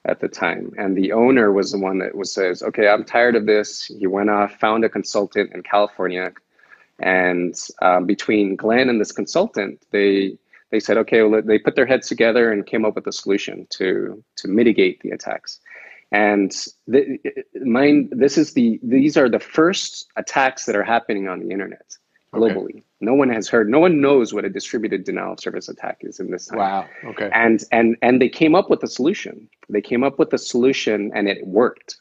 [0.06, 3.36] at the time, and the owner was the one that was says, "Okay, I'm tired
[3.36, 6.32] of this." He went off, found a consultant in California,
[6.99, 10.38] and um, between Glenn and this consultant, they
[10.72, 13.68] they said, "Okay," well, they put their heads together and came up with a solution
[13.72, 15.60] to to mitigate the attacks.
[16.12, 16.51] And
[16.88, 17.20] the,
[17.56, 21.97] mind, this is the these are the first attacks that are happening on the internet
[22.36, 22.83] globally.
[23.01, 26.19] No one has heard, no one knows what a distributed denial of service attack is
[26.19, 26.59] in this time.
[26.59, 26.88] Wow.
[27.05, 27.29] Okay.
[27.33, 29.49] And and and they came up with a solution.
[29.69, 31.99] They came up with a solution and it worked.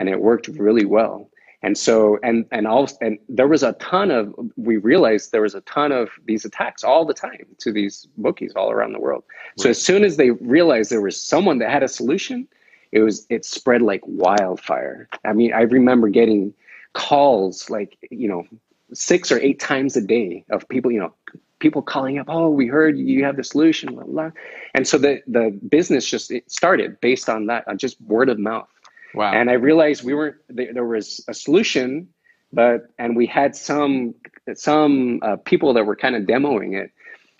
[0.00, 1.30] And it worked really well.
[1.62, 5.54] And so and and all and there was a ton of we realized there was
[5.54, 9.24] a ton of these attacks all the time to these bookies all around the world.
[9.56, 12.46] So as soon as they realized there was someone that had a solution,
[12.92, 15.08] it was it spread like wildfire.
[15.24, 16.52] I mean, I remember getting
[16.92, 18.46] calls like, you know,
[18.92, 21.14] six or eight times a day of people, you know,
[21.58, 24.30] people calling up, oh, we heard you have the solution, blah, blah.
[24.74, 28.38] And so the, the business just it started based on that, on just word of
[28.38, 28.68] mouth.
[29.14, 29.32] Wow.
[29.32, 32.08] And I realized we weren't, there, there was a solution,
[32.52, 34.14] but, and we had some,
[34.54, 36.90] some uh, people that were kind of demoing it,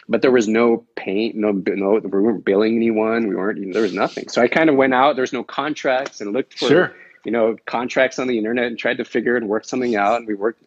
[0.08, 3.28] but there was no paint, no, no, we weren't billing anyone.
[3.28, 4.28] We weren't, there was nothing.
[4.28, 6.96] So I kind of went out, there's no contracts and looked for, Sure.
[7.24, 10.16] you know, contracts on the internet and tried to figure and work something out.
[10.16, 10.62] And we worked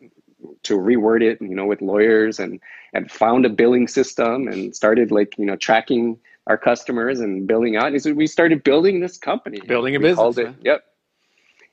[0.63, 2.59] to reword it, you know, with lawyers and
[2.93, 7.75] and found a billing system and started like you know tracking our customers and billing
[7.75, 7.87] out.
[7.87, 10.85] And so we started building this company, Building a We business, it, yep.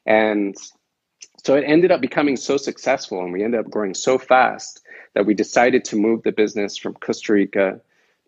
[0.07, 0.57] And
[1.45, 4.81] so it ended up becoming so successful, and we ended up growing so fast
[5.15, 7.81] that we decided to move the business from Costa Rica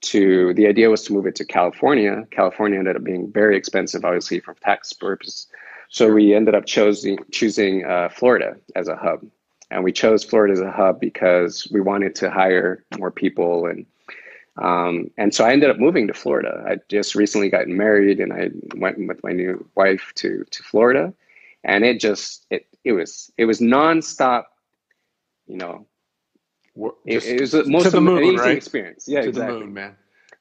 [0.02, 2.26] to the idea was to move it to California.
[2.30, 5.48] California ended up being very expensive, obviously, for tax purposes.
[5.88, 9.24] So we ended up choosing choosing uh, Florida as a hub,
[9.70, 13.86] and we chose Florida as a hub because we wanted to hire more people and
[14.58, 16.64] um, and so I ended up moving to Florida.
[16.66, 21.12] I just recently gotten married, and I went with my new wife to to Florida,
[21.64, 24.44] and it just it it was it was nonstop,
[25.46, 25.86] you know.
[26.74, 28.56] Wor- It, it was the most the moon, amazing right?
[28.56, 29.06] experience.
[29.06, 29.58] Yeah, to exactly.
[29.58, 29.96] the moon, man.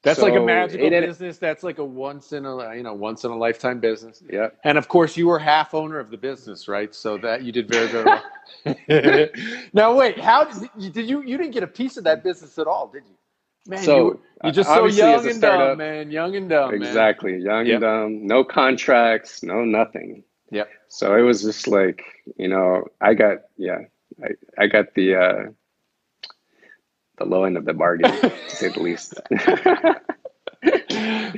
[0.05, 1.39] That's like a So magical business.
[1.39, 4.23] That's like a once in a you know once in a lifetime business.
[4.31, 4.49] Yeah.
[4.63, 6.95] And of course, you were half owner of the business, right?
[6.95, 8.23] So that you did very very well.
[9.73, 12.59] now wait, how did you, did you you didn't get a piece of that business
[12.59, 13.15] at all, did you?
[13.67, 16.11] Man, So, you, you're just so young and dumb, man.
[16.11, 16.87] Young and dumb, man.
[16.87, 17.37] Exactly.
[17.39, 17.73] Young Yep.
[17.75, 18.27] and dumb.
[18.27, 19.43] No contracts.
[19.43, 20.23] No nothing.
[20.51, 20.65] Yeah.
[20.87, 22.03] So it was just like
[22.37, 23.79] you know I got yeah
[24.23, 25.43] I I got the uh,
[27.17, 29.19] the low end of the bargain to say the least.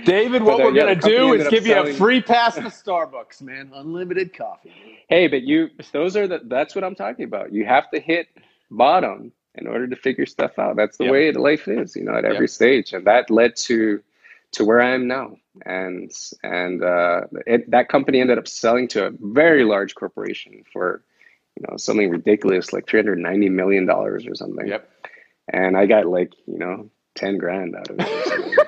[0.05, 2.21] David, what But, uh, we're yeah, gonna do is ended up give you a free
[2.21, 3.71] pass to Starbucks, man.
[3.73, 4.75] Unlimited coffee.
[5.09, 7.53] Hey, but you those are the that's what I'm talking about.
[7.53, 8.28] You have to hit
[8.71, 10.75] bottom in order to figure stuff out.
[10.75, 11.07] That's the Yep.
[11.07, 12.49] way life is, you know, at every Yep.
[12.49, 12.93] stage.
[12.93, 14.01] And that led to
[14.53, 15.38] to where I am now.
[15.65, 16.11] And
[16.43, 21.03] and uh, it, that company ended up selling to a very large corporation for
[21.57, 24.67] you know something ridiculous like 390 million dollars or something.
[24.67, 24.89] Yep.
[25.53, 28.59] And I got like, you know, 10 grand out of it.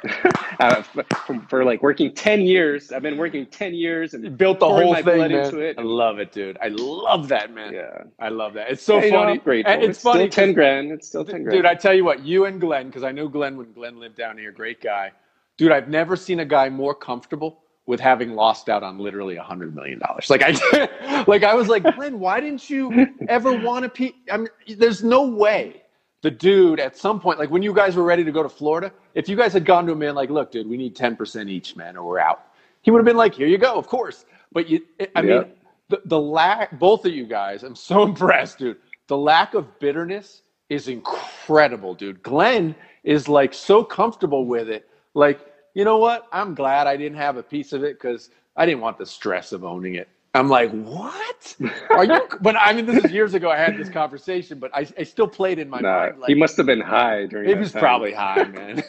[0.60, 2.92] uh, for, for like working 10 years.
[2.92, 5.32] I've been working 10 years and built the whole thing, man.
[5.32, 5.76] into it.
[5.78, 6.58] I love it, dude.
[6.62, 7.72] I love that, man.
[7.72, 8.04] yeah.
[8.20, 8.70] I love that.
[8.70, 9.32] It's so You know, funny.
[9.32, 9.40] I'm
[9.82, 10.92] It's, It's, funny, still 10 'cause- grand.
[10.92, 11.56] It's still 10 grand.
[11.56, 11.66] dude.
[11.66, 14.38] I tell you what, you and Glenn, because I knew Glenn when Glenn lived down
[14.38, 14.52] here.
[14.52, 15.12] Great guy,
[15.56, 15.72] dude.
[15.72, 19.74] I've never seen a guy more comfortable with having lost out on literally a hundred
[19.74, 20.28] million dollars.
[20.30, 23.88] Like I, like I was like, Glenn, why didn't you ever want to?
[23.88, 25.82] Pe- I mean, there's no way
[26.22, 28.92] the dude at some point, like when you guys were ready to go to Florida,
[29.14, 31.48] if you guys had gone to him and like, look, dude, we need ten percent
[31.50, 32.40] each, man, or we're out.
[32.82, 34.24] He would have been like, here you go, of course.
[34.52, 34.80] But you,
[35.14, 35.22] I Yeah.
[35.22, 35.46] mean,
[35.88, 38.78] the the lack, both of you guys, I'm so impressed, dude.
[39.08, 42.22] The lack of bitterness is incredible, dude.
[42.22, 45.40] Glenn is like so comfortable with it, like
[45.74, 46.24] you know what?
[46.32, 49.52] I'm glad I didn't have a piece of it because I didn't want the stress
[49.52, 50.08] of owning it.
[50.34, 51.56] I'm like, what?
[51.94, 52.28] Are you?
[52.40, 53.50] But I mean, this is years ago.
[53.50, 56.18] I had this conversation, but I, I still played in my nah, mind.
[56.18, 57.80] Like, he must have been high during He was time.
[57.80, 58.82] probably high, man.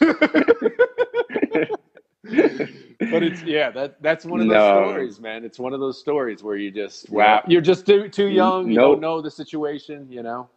[3.10, 4.66] but it's yeah, that that's one of those No.
[4.66, 5.44] stories, man.
[5.44, 8.70] It's one of those stories where you just wow, you're just too too young.
[8.70, 8.80] You Nope.
[8.80, 10.06] don't know the situation.
[10.10, 10.48] You know,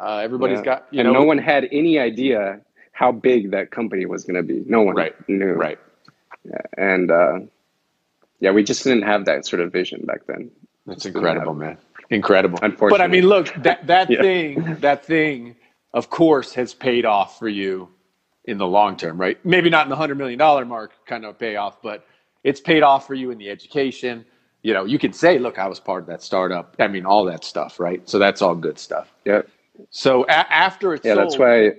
[0.00, 0.62] uh, everybody's Yeah.
[0.62, 2.60] got you and know no one had any idea
[2.92, 4.62] how big that company was going to be.
[4.66, 5.14] No one Right.
[5.28, 5.54] knew.
[5.54, 5.78] right.
[6.76, 7.40] And uh,
[8.40, 10.50] yeah, we just didn't have that sort of vision back then.
[10.86, 11.78] That's incredible, man.
[12.10, 12.58] Incredible.
[12.62, 12.98] Unfortunately.
[12.98, 14.20] But I mean, look, that that Yeah.
[14.20, 15.56] thing, that thing,
[15.94, 17.88] of course, has paid off for you
[18.46, 19.38] in the long term, right?
[19.44, 22.06] Maybe not in the hundred million dollar mark kind of payoff, but
[22.44, 24.24] it's paid off for you in the education.
[24.62, 26.76] You know, you can say, look, I was part of that startup.
[26.78, 28.06] I mean, all that stuff, right?
[28.08, 29.12] So that's all good stuff.
[29.24, 29.42] Yeah.
[29.90, 31.72] So a- after it's Yeah, sold, that's why.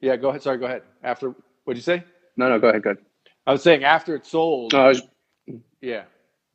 [0.00, 0.42] yeah, go ahead.
[0.42, 0.82] Sorry, go ahead.
[1.02, 1.34] After
[1.64, 2.04] what'd you say?
[2.36, 3.04] No, no, go ahead, go ahead.
[3.46, 5.02] I was saying after it's sold, No, I was,
[5.80, 6.04] yeah.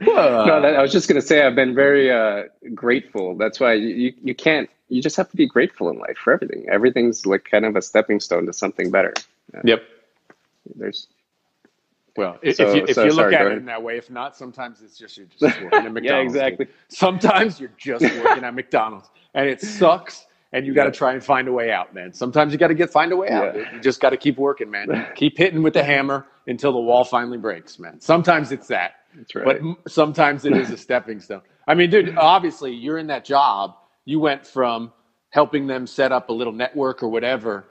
[0.00, 2.44] no, that, I was just going to say I've been very uh,
[2.74, 3.36] grateful.
[3.36, 6.32] That's why you, you, you can't, you just have to be grateful in life for
[6.32, 6.66] everything.
[6.70, 9.14] Everything's like kind of a stepping stone to something better.
[9.64, 9.82] Yep.
[10.76, 11.06] There's,
[12.16, 13.58] Well, if, So- if you, if so you look sorry, at it ahead.
[13.58, 16.04] in that way, if not, sometimes it's just you're just working at McDonald's.
[16.34, 16.66] yeah, exactly.
[16.88, 20.26] Sometimes you're just working at McDonald's, and it sucks.
[20.52, 22.12] And you got to try and find a way out, man.
[22.12, 23.56] Sometimes you got to get find a way out.
[23.56, 23.74] Yeah.
[23.74, 25.06] You just got to keep working, man.
[25.14, 28.00] keep hitting with the hammer until the wall finally breaks, man.
[28.00, 29.60] Sometimes it's that, That's right.
[29.62, 31.40] but sometimes it is a stepping stone.
[31.66, 33.76] I mean, dude, obviously you're in that job.
[34.04, 34.92] You went from
[35.30, 37.64] helping them set up a little network or whatever,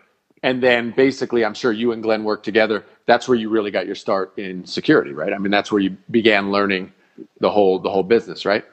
[0.43, 2.83] and then basically, I'm sure you and Glenn worked together.
[3.05, 5.33] That's where you really got your start in security, right?
[5.33, 6.93] I mean, that's where you began learning
[7.39, 8.65] the whole the whole business, right?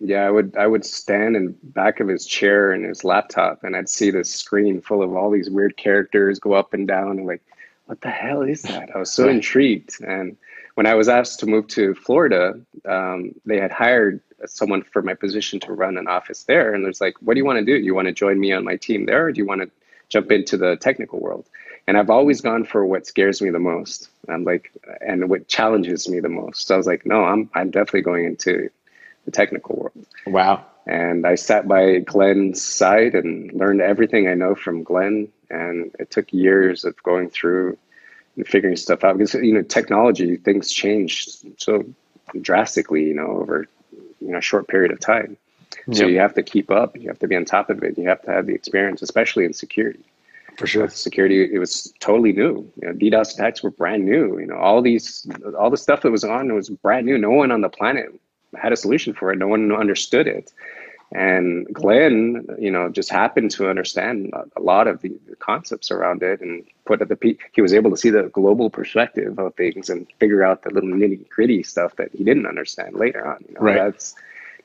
[0.00, 3.74] Yeah, I would I would stand in back of his chair and his laptop and
[3.74, 7.26] I'd see this screen full of all these weird characters go up and down and
[7.26, 7.42] like,
[7.86, 8.94] what the hell is that?
[8.94, 10.00] I was so intrigued.
[10.02, 10.36] And
[10.74, 15.14] when I was asked to move to Florida, um, they had hired someone for my
[15.14, 16.72] position to run an office there.
[16.72, 17.76] And there's like, what do you want to do?
[17.76, 19.70] You want to join me on my team there or do you want to
[20.10, 21.46] jump into the technical world?
[21.88, 24.10] And I've always gone for what scares me the most.
[24.28, 24.70] I'm like,
[25.00, 26.66] and what challenges me the most.
[26.66, 28.68] So I was like, no, I'm I'm definitely going into
[29.28, 30.06] the technical world.
[30.26, 30.64] Wow.
[30.86, 35.28] And I sat by Glenn's side and learned everything I know from Glenn.
[35.50, 37.76] And it took years of going through
[38.36, 41.84] and figuring stuff out because you know technology things change so
[42.40, 43.66] drastically, you know, over
[44.20, 45.36] you know a short period of time.
[45.92, 46.10] So Yep.
[46.10, 46.96] you have to keep up.
[46.96, 47.98] You have to be on top of it.
[47.98, 50.04] You have to have the experience, especially in security.
[50.58, 50.88] For sure.
[50.88, 52.70] Security, it was totally new.
[52.80, 54.38] You know, DDoS attacks were brand new.
[54.40, 55.26] You know, all these,
[55.58, 57.16] all the stuff that was on was brand new.
[57.16, 58.08] No one on the planet
[58.56, 59.38] had a solution for it.
[59.38, 60.52] No one understood it.
[61.12, 66.22] And Glenn, you know, just happened to understand a- lot of the the concepts around
[66.22, 67.40] it and put at the peak.
[67.54, 70.90] He was able to see the global perspective of things and figure out the little
[70.90, 73.44] nitty gritty stuff that he didn't understand later on.
[73.48, 73.76] You know, Right.
[73.76, 74.14] that's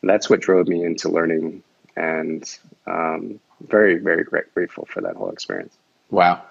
[0.03, 1.63] that's what drove me into learning,
[1.95, 2.43] and
[2.87, 5.77] um, very very great, grateful for that whole experience.
[6.11, 6.43] Wow.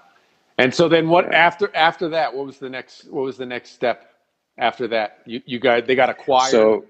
[0.59, 1.37] And so then what Yeah.
[1.47, 4.11] after after that, what was the next what was the next step
[4.59, 5.19] after that?
[5.27, 6.87] You you guys they got acquired So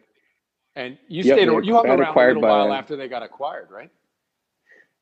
[0.74, 3.70] and you Yep, stayed you hung around a little while by- after they got acquired,
[3.70, 3.90] right?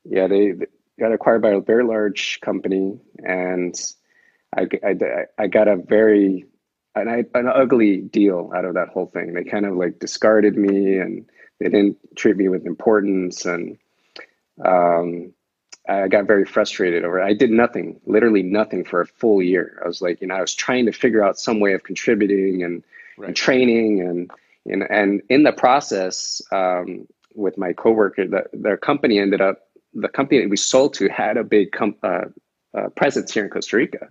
[0.05, 0.67] yeah, they, they
[0.99, 3.75] got acquired by a very large company, and
[4.57, 4.97] I, I,
[5.39, 6.47] I got a very
[6.95, 9.33] an, an ugly deal out of that whole thing.
[9.33, 11.27] They kind of like discarded me, and
[11.59, 13.79] they didn't treat me with importance, and
[14.65, 15.33] um,
[15.89, 17.25] I got very frustrated over it.
[17.25, 19.81] I did nothing, literally nothing for a full year.
[19.85, 22.63] I was like, you know, I was trying to figure out some way of contributing
[22.63, 22.83] and,
[23.17, 23.29] right.
[23.29, 24.31] and training and,
[24.67, 30.09] and, and in the process, um, with my coworker, the, their company ended up, the
[30.09, 32.27] company that we sold to had a big com- uh,
[32.77, 34.09] uh, presence here in Costa Rica.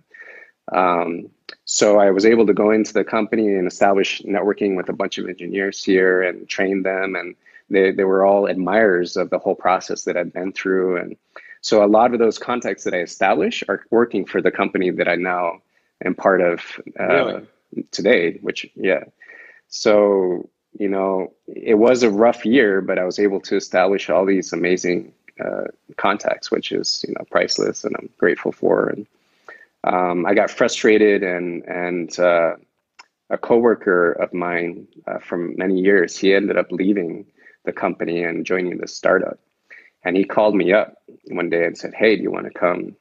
[0.72, 1.28] Um,
[1.64, 5.18] so I was able to go into the company and establish networking with a bunch
[5.18, 7.14] of engineers here and train them.
[7.14, 7.34] And
[7.70, 10.96] they, they were all admirers of the whole process that I'd been through.
[10.96, 11.16] And
[11.60, 15.08] so a lot of those contacts that I establish are working for the company that
[15.08, 15.60] I now
[16.04, 16.60] am part of
[16.98, 17.46] uh, really?
[17.90, 19.04] today, which, yeah.
[19.70, 20.48] So,
[20.78, 24.52] you know, it was a rough year, but I was able to establish all these
[24.52, 25.12] amazing
[25.42, 25.64] uh,
[25.96, 28.88] contacts, which is, you know, priceless and I'm grateful for.
[28.88, 29.06] And
[29.84, 32.56] um, I got frustrated and, and, uh,
[33.30, 37.24] a coworker of mine uh, from many years, he ended up leaving
[37.64, 39.38] the company and joining the startup.
[40.04, 40.96] And he called me up
[41.28, 42.96] one day and said, Hey, do you want to come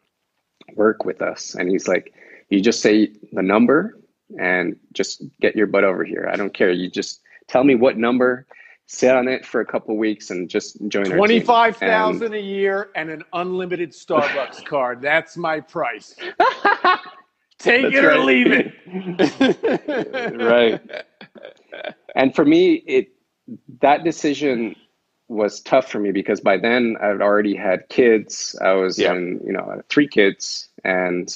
[0.75, 1.55] work with us?
[1.55, 2.13] And he's like,
[2.49, 3.97] You just say the number
[4.37, 6.29] and just get your butt over here.
[6.31, 6.71] I don't care.
[6.71, 8.45] You just tell me what number,
[8.85, 13.23] sit on it for a couple weeks and just join 25,000 a year and an
[13.33, 15.01] unlimited Starbucks card.
[15.01, 16.15] That's my price.
[17.59, 18.73] Take it or leave it.
[20.41, 20.81] right.
[22.15, 23.09] And for me, it
[23.81, 24.75] that decision
[25.27, 28.55] was tough for me because by then I'd already had kids.
[28.61, 29.11] I was yeah.
[29.11, 30.69] in, you know, three kids.
[30.83, 31.35] And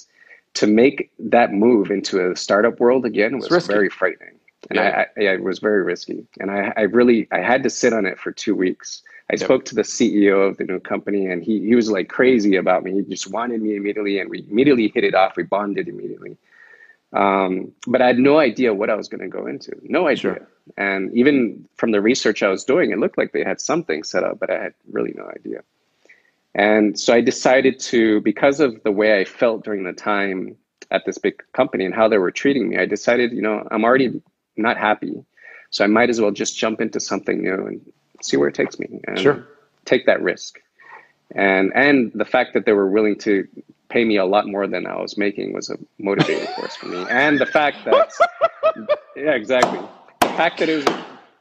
[0.55, 4.39] to make that move into a startup world again was very frightening.
[4.69, 5.05] And yeah.
[5.17, 6.25] I, I, it was very risky.
[6.39, 9.01] And I, I really, I had to sit on it for two weeks.
[9.29, 9.41] I yep.
[9.41, 12.83] spoke to the CEO of the new company and he, he was like crazy about
[12.83, 12.93] me.
[12.93, 15.35] He just wanted me immediately and we immediately hit it off.
[15.35, 16.37] We bonded immediately.
[17.13, 19.71] Um, but I had no idea what I was going to go into.
[19.83, 20.17] No idea.
[20.17, 20.47] Sure.
[20.77, 24.23] And even from the research I was doing, it looked like they had something set
[24.23, 25.61] up, but I had really no idea.
[26.55, 30.55] And so I decided to, because of the way I felt during the time
[30.91, 33.83] at this big company and how they were treating me, I decided, you know, I'm
[33.83, 34.21] already
[34.55, 35.23] not happy.
[35.71, 37.81] So I might as well just jump into something new and
[38.21, 39.47] see where it takes me and sure.
[39.85, 40.59] take that risk.
[41.35, 43.47] And and the fact that they were willing to
[43.89, 47.03] pay me a lot more than I was making was a motivating force for me.
[47.09, 48.11] And the fact that,
[49.15, 49.79] yeah, exactly.
[50.21, 50.85] The fact that it was,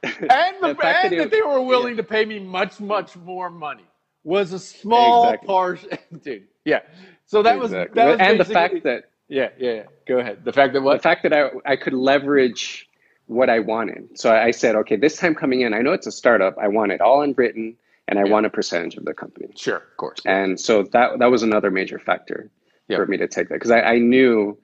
[0.03, 2.01] and the, the fact and that, that, they were willing yeah.
[2.01, 3.83] to pay me much, much more money
[4.23, 5.47] was a small exactly.
[5.47, 6.47] portion, dude.
[6.65, 6.79] Yeah.
[7.25, 7.79] So that exactly.
[7.79, 9.83] was that was and the fact that yeah, yeah, yeah.
[10.07, 10.45] Go ahead.
[10.45, 12.89] The fact that what the fact that I I could leverage
[13.27, 14.19] what I wanted.
[14.19, 16.57] So I said, okay, this time coming in, I know it's a startup.
[16.57, 17.75] I want it all in Britain
[18.07, 18.31] and I yeah.
[18.31, 19.47] want a percentage of the company.
[19.55, 20.19] Sure, of course.
[20.25, 22.49] And so that that was another major factor
[22.87, 22.97] yeah.
[22.97, 24.57] for me to take that because I, I, knew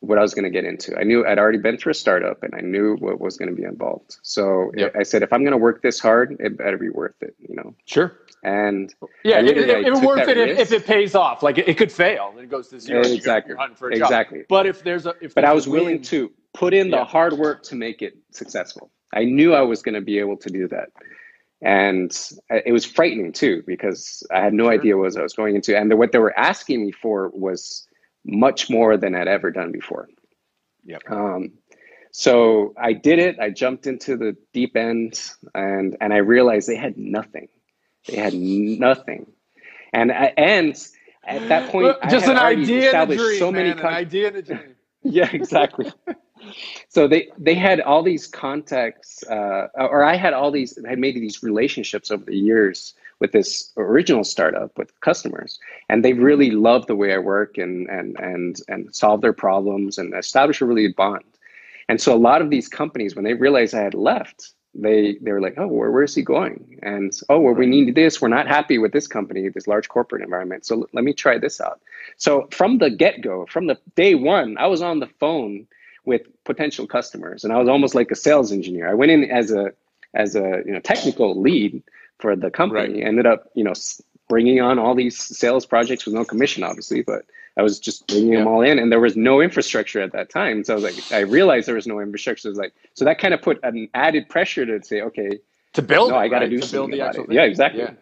[0.00, 0.98] what I was going to get into.
[0.98, 3.54] I knew I'd already been through a startup and I knew what was going to
[3.54, 4.16] be involved.
[4.22, 4.94] So yep.
[4.98, 7.34] I said, if I'm going to work this hard, it better be worth it.
[7.38, 7.74] You know.
[7.84, 8.16] Sure.
[8.42, 8.94] And
[9.24, 11.42] yeah, it, it, it worth it if, if, it pays off.
[11.42, 13.00] Like it, it could fail and it goes to zero.
[13.00, 13.54] exactly.
[13.90, 14.38] exactly.
[14.38, 14.46] Job.
[14.48, 17.34] But if there's a, if but I was willing win, to put in the hard
[17.34, 18.90] work to make it successful.
[19.12, 20.88] I knew I was going to be able to do that
[21.62, 22.10] and
[22.50, 24.72] uh, it was frightening too because I had no sure.
[24.72, 27.86] idea what I was going into, and the, what they were asking me for was
[28.24, 30.08] much more than I'd ever done before.
[30.84, 31.02] Yep.
[31.10, 31.52] Um,
[32.12, 33.38] so I did it.
[33.38, 35.20] I jumped into the deep end,
[35.54, 37.48] and and I realized they had nothing.
[38.08, 39.26] They had nothing,
[39.92, 40.76] and and
[41.24, 44.42] at that point, just an idea dream, so many man, con- an idea and a
[44.42, 44.74] dream.
[45.02, 45.92] yeah, exactly
[46.88, 50.98] so they they had all these contacts uh, or i had all these I had
[50.98, 55.58] made these relationships over the years with this original startup with customers.
[55.88, 56.62] And they really mm-hmm.
[56.62, 60.66] love the way i work and and and and solve their problems and establish a
[60.66, 61.24] really bond.
[61.88, 65.32] And so a lot of these companies when they realized i had left they they
[65.32, 66.78] were like oh where, where is he going?
[66.82, 68.20] And oh well we need this.
[68.20, 70.64] We're not happy with this company this large corporate environment.
[70.64, 71.80] So let me try this out.
[72.16, 75.66] So from the get-go from the day one i was on the phone
[76.04, 78.88] with potential customers, and I was almost like a sales engineer.
[78.88, 79.72] I went in as a
[80.14, 81.82] as a you know technical lead
[82.20, 82.94] for the company.
[82.94, 83.06] Right.
[83.06, 83.74] Ended up you know
[84.28, 87.24] bringing on all these sales projects with no commission, obviously, but
[87.56, 88.38] I was just bringing yeah.
[88.38, 90.64] them all in, and there was no infrastructure at that time.
[90.64, 92.54] So I was like, I realized there was no infrastructure.
[92.54, 95.40] So, like, so that kind of put an added pressure to say, okay,
[95.74, 96.50] to build, no, I got to right?
[96.50, 97.34] do to something build the actual.
[97.34, 97.82] Yeah, exactly.
[97.82, 97.92] Yeah.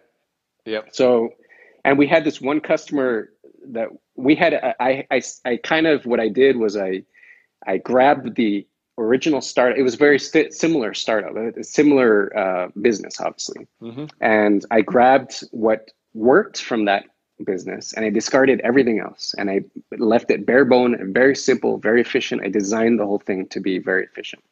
[0.67, 0.89] Yep.
[0.93, 1.31] So,
[1.85, 3.31] and we had this one customer
[3.69, 4.55] that we had.
[4.55, 7.05] I, I, I kind of what I did was I
[7.67, 8.67] I grabbed the
[8.99, 9.79] original start.
[9.79, 13.67] It was very st- similar startup, a similar uh, business, obviously.
[13.81, 14.07] Mm-hmm.
[14.21, 17.05] And I grabbed what worked from that
[17.45, 19.35] business and I discarded everything else.
[19.39, 19.61] And I
[19.97, 22.43] left it bare bone and very simple, very efficient.
[22.43, 24.43] I designed the whole thing to be very efficient.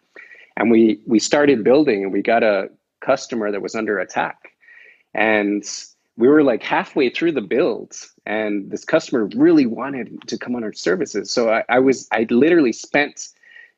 [0.56, 2.70] And we we started building and we got a
[3.00, 4.52] customer that was under attack.
[5.14, 5.64] And
[6.16, 7.94] we were like halfway through the build
[8.24, 12.26] and this customer really wanted to come on our services so i, I was i
[12.30, 13.28] literally spent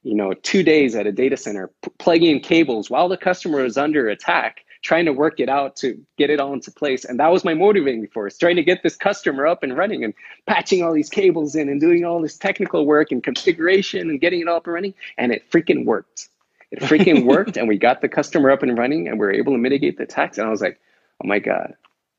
[0.09, 3.63] you know two days at a data center p- plugging in cables while the customer
[3.65, 7.21] was under attack trying to work it out to get it all into place and
[7.21, 10.15] that was my motivating force trying to get this customer up and running and
[10.47, 14.41] patching all these cables in and doing all this technical work and configuration and getting
[14.43, 16.31] it all up and running and it freaking worked
[16.73, 19.53] it freaking worked and we got the customer up and running and we were able
[19.55, 20.81] to mitigate the attacks and i was like
[21.25, 21.75] oh my god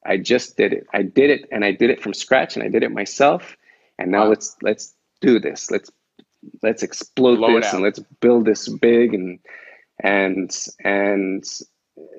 [0.06, 0.88] I just did it.
[0.94, 3.58] I did it and I did it from scratch and I did it myself.
[4.00, 4.30] And now Wow.
[4.30, 5.72] let's let's do this.
[5.72, 5.92] Let's
[6.64, 9.40] let's explode Blow this and let's build this big and
[10.02, 11.44] and and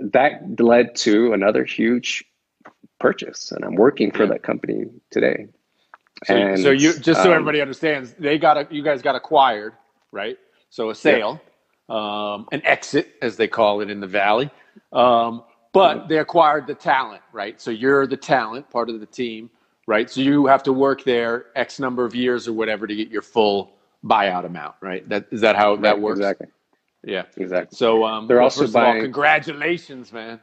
[0.01, 2.25] that led to another huge
[2.99, 3.51] purchase.
[3.51, 4.31] And I'm working for Yeah.
[4.31, 5.49] that company today.
[6.25, 9.16] So, and so you just so um, everybody understands, they got a, you guys got
[9.16, 9.73] acquired,
[10.12, 10.39] right?
[10.68, 11.41] So a sale,
[11.89, 14.51] um, an exit, as they call it in the valley.
[14.93, 17.61] Um, but they acquired the talent, right?
[17.61, 19.51] So you're the talent, part of the team,
[19.87, 20.11] right?
[20.11, 23.23] So you have to work there X number of years or whatever to get your
[23.23, 25.09] full buyout amount, right?
[25.09, 26.19] That is that how that works?
[26.21, 26.47] Exactly.
[27.05, 27.25] Yeah.
[27.37, 27.77] Exactly.
[27.77, 30.41] So um, They're well, also of all, buying- congratulations, man.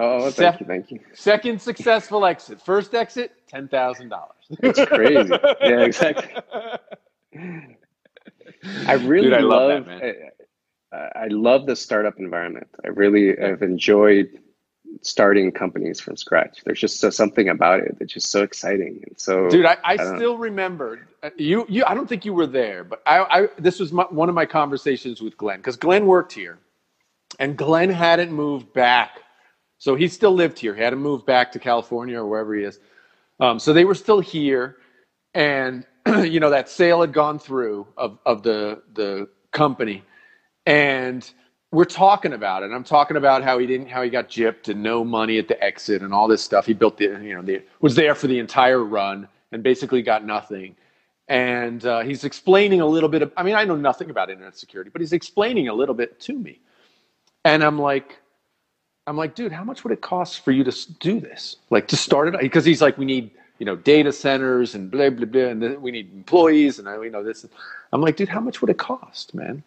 [0.00, 1.00] Oh, Seth- thank you, thank you.
[1.14, 2.60] Second successful exit.
[2.62, 4.34] First exit, ten thousand dollars.
[4.62, 5.30] It's crazy.
[5.60, 6.30] yeah, exactly.
[8.86, 10.14] I really Dude, I love love, that, man.
[10.92, 12.68] I, I love the startup environment.
[12.84, 14.38] I really have enjoyed
[15.02, 16.62] starting companies from scratch.
[16.64, 19.48] There's just so, something about it that's just so exciting and so.
[19.48, 20.16] Dude, I, I, know.
[20.16, 21.66] still remember uh, you.
[21.68, 24.34] You, I don't think you were there, but I, I this was my, one of
[24.34, 26.58] my conversations with Glenn because Glenn worked here,
[27.38, 29.22] and Glenn hadn't moved back,
[29.78, 30.74] so he still lived here.
[30.74, 32.78] He hadn't moved back to California or wherever he is.
[33.40, 34.76] Um, so they were still here,
[35.34, 40.04] and you know that sale had gone through of of the the company,
[40.66, 41.30] and
[41.70, 42.70] we're talking about it.
[42.72, 45.62] I'm talking about how he didn't, how he got gypped and no money at the
[45.62, 46.64] exit and all this stuff.
[46.64, 50.24] He built the, you know, the was there for the entire run and basically got
[50.24, 50.76] nothing.
[51.28, 54.56] And uh, he's explaining a little bit of, I mean, I know nothing about internet
[54.56, 56.58] security, but he's explaining a little bit to me.
[57.44, 58.18] And I'm like,
[59.06, 61.56] I'm like, dude, how much would it cost for you to do this?
[61.68, 62.40] Like to start it?
[62.40, 65.90] Because he's like, we need, you know, data centers and blah blah blah, and we
[65.90, 67.44] need employees, and I, you know this.
[67.92, 69.62] I'm like, dude, how much would it cost, man?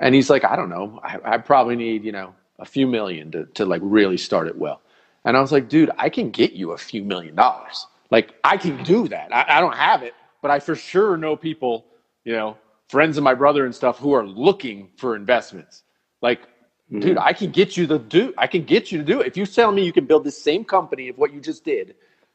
[0.00, 0.98] And he's like, I don't know.
[1.04, 4.56] I, I probably need, you know, a few million to, to like really start it
[4.56, 4.80] well.
[5.24, 7.86] And I was like, dude, I can get you a few million dollars.
[8.10, 9.32] Like, I can do that.
[9.32, 11.84] I, I don't have it, but I for sure know people,
[12.24, 12.56] you know,
[12.88, 15.84] friends of my brother and stuff who are looking for investments.
[16.22, 17.00] Like, mm-hmm.
[17.00, 18.32] dude, I can get you the do.
[18.38, 19.26] I can get you to do it.
[19.26, 21.94] If you tell me you can build the same company of what you just did,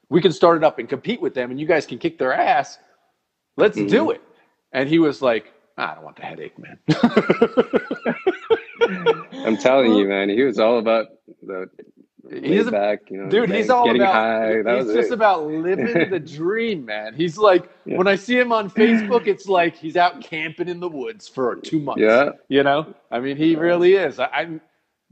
[0.09, 2.31] we can start it up and compete with them, and you guys can kick their
[2.31, 2.77] ass.
[3.57, 4.11] Let's do mm-hmm.
[4.11, 4.21] it.
[4.71, 6.79] And he was like, Ah, I don't want the headache, man.
[9.45, 11.07] I'm telling you, man, he was all about
[11.43, 11.69] the
[12.41, 14.13] He's back, you know, Dude, he's all about.
[14.13, 14.61] high.
[14.63, 15.13] That he's just it.
[15.13, 17.13] about living the dream, man.
[17.13, 17.97] He's like, Yeah.
[17.97, 21.55] when I see him on Facebook, it's like he's out camping in the woods for
[21.57, 22.01] two months.
[22.01, 22.31] Yeah.
[22.47, 22.95] you know.
[23.11, 24.19] I mean, he really is.
[24.19, 24.59] I, I'm,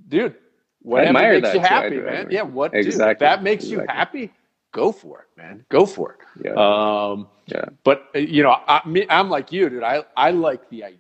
[0.08, 0.36] dude.
[0.82, 2.28] Whatever makes that you happy, I man.
[2.32, 2.72] Yeah, what?
[2.74, 3.26] Dude, Exactly.
[3.26, 4.32] that makes you happy,
[4.74, 5.66] go for it, man.
[5.70, 6.20] Go for it.
[6.46, 6.54] Yeah.
[6.56, 7.66] Um, yeah.
[7.86, 9.84] but uh, you know, I, I'm like you, dude.
[9.84, 11.00] I I like the idea.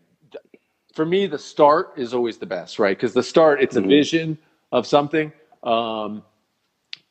[0.95, 2.95] For me, the start is always the best, right?
[2.97, 3.85] Because the start, it's Mhm.
[3.85, 4.37] a vision
[4.71, 6.23] of something, um,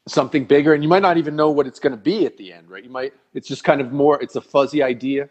[0.09, 2.53] something bigger, and you might not even know what it's going to be at the
[2.53, 2.85] end, right?
[2.85, 3.13] You might.
[3.35, 4.23] It's just kind of more.
[4.23, 5.29] It's a fuzzy idea,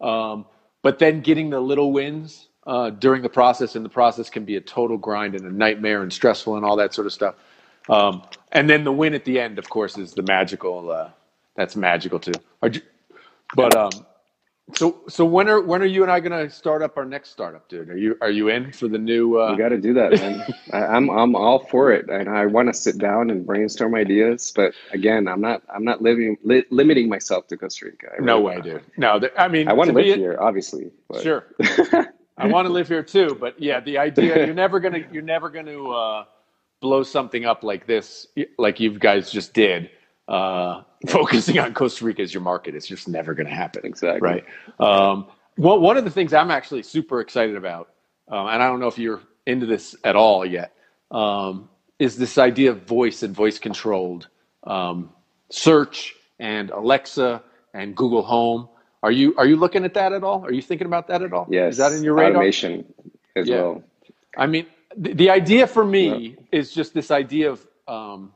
[0.00, 0.46] um,
[0.82, 4.56] but then getting the little wins uh, during the process, and the process can be
[4.56, 7.36] a total grind and a nightmare and stressful and all that sort of stuff.
[7.88, 8.22] Um,
[8.52, 10.90] and then the win at the end, of course, is the magical.
[10.90, 11.10] Uh,
[11.56, 12.32] that's magical too.
[12.62, 12.80] Are you,
[13.54, 13.90] but um,
[14.74, 17.68] so so when are when are you and I gonna start up our next startup,
[17.68, 17.90] dude?
[17.90, 19.38] Are you are you in for the new?
[19.38, 20.42] Uh, You got to do that, man.
[20.72, 24.52] I, I'm I'm all for it, and I want to sit down and brainstorm ideas.
[24.56, 28.08] But again, I'm not I'm not living li- limiting myself to Costa Rica.
[28.18, 28.64] I no really way, not.
[28.64, 28.82] dude.
[28.96, 30.90] No, th- I mean, I want to live here, obviously.
[31.08, 31.22] But.
[31.22, 31.44] Sure,
[32.38, 33.36] I want to live here too.
[33.38, 36.24] But yeah, the idea you're never gonna you're never gonna uh,
[36.84, 38.26] blow something up like this,
[38.58, 39.90] like you guys just did.
[40.28, 43.82] Uh, focusing on Costa Rica as your market, it's just never gonna happen.
[43.84, 44.20] Exactly.
[44.20, 44.44] right?
[44.78, 45.26] Um,
[45.56, 47.88] well, one of the things I'm actually super excited about,
[48.28, 50.72] um, and I don't know if you're into this at all yet,
[51.10, 51.68] um,
[51.98, 54.28] is this idea of voice and voice controlled
[54.64, 55.10] um,
[55.50, 58.68] search and Alexa and Google Home.
[59.02, 60.44] Are you are you looking at that at all?
[60.44, 61.46] Are you thinking about that at all?
[61.50, 61.72] Yes.
[61.72, 62.32] is that in your radar?
[62.36, 62.84] Automation
[63.36, 63.56] as Yeah.
[63.62, 63.82] well.
[64.36, 64.66] I mean,
[64.96, 68.32] the, the idea for me is just this idea of um,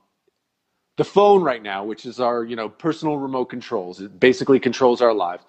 [0.96, 4.00] the phone right now, which is our you know personal remote controls.
[4.00, 5.44] It basically controls our lives.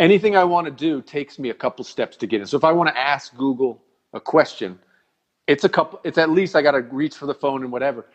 [0.00, 2.46] Anything I want to do takes me a couple steps to get in.
[2.46, 3.82] So if I want to ask Google
[4.14, 4.78] a question,
[5.46, 6.00] it's a couple.
[6.04, 8.06] It's at least I got to reach for the phone and whatever.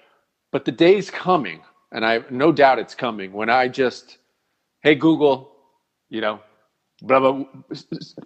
[0.51, 1.61] But the day's coming
[1.91, 3.31] and I no doubt it's coming.
[3.33, 4.17] When I just,
[4.83, 5.51] hey Google,
[6.09, 6.39] you know,
[7.01, 7.45] blah blah,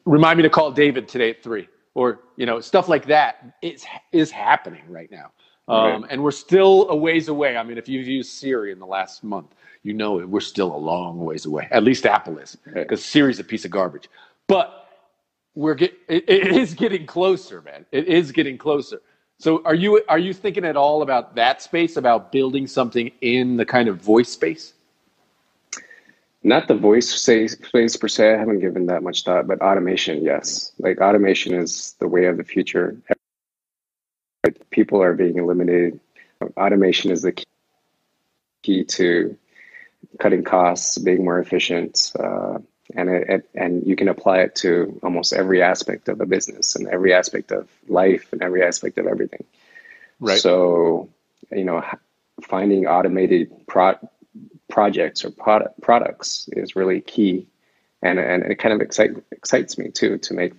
[0.06, 3.84] remind me to call David today at three, or you know, stuff like that is
[4.12, 5.32] is happening right now.
[5.68, 6.12] Um, Right.
[6.12, 7.58] And we're still a ways away.
[7.58, 10.30] I mean, if you've used Siri in the last month, you know it.
[10.30, 11.68] We're still a long ways away.
[11.72, 14.08] At least Apple is, because Siri's a piece of garbage.
[14.48, 14.88] But
[15.56, 17.86] we're get it, it is getting closer, man.
[17.92, 19.02] It is getting closer.
[19.40, 23.58] So are you are you thinking at all about that space, about building something in
[23.58, 24.75] the kind of voice space?
[26.46, 28.36] Not the voice space per se.
[28.36, 30.72] I haven't given that much thought, but automation, yes.
[30.78, 32.96] Like automation is the way of the future.
[34.70, 36.00] People are being eliminated.
[36.56, 37.46] Automation is the key,
[38.62, 39.36] key to
[40.20, 42.60] cutting costs, being more efficient, uh,
[42.94, 46.76] and it, it, and you can apply it to almost every aspect of a business
[46.76, 49.44] and every aspect of life and every aspect of everything.
[50.20, 50.38] Right.
[50.38, 51.10] So,
[51.52, 51.84] you know,
[52.44, 53.98] finding automated pro-
[54.70, 57.48] projects or product products is really key,
[58.02, 60.54] and and it kind of excite, excites me too to make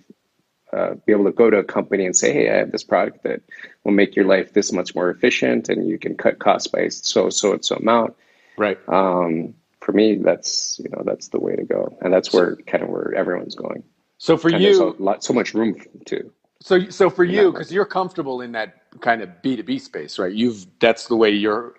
[0.73, 3.23] uh, be able to go to a company and say, hey, I have this product
[3.23, 3.41] that
[3.83, 7.29] will make your life this much more efficient, and you can cut costs by so
[7.29, 8.15] so and so amount.
[8.57, 8.77] Right.
[8.87, 12.83] Um, for me, that's you know that's the way to go, and that's where kind
[12.83, 13.83] of where everyone's going.
[14.17, 16.31] So for And you, lot, so much room to.
[16.59, 20.17] so so for you, because you're comfortable in that kind of B two B space,
[20.19, 20.33] right?
[20.33, 21.75] You've that's the way your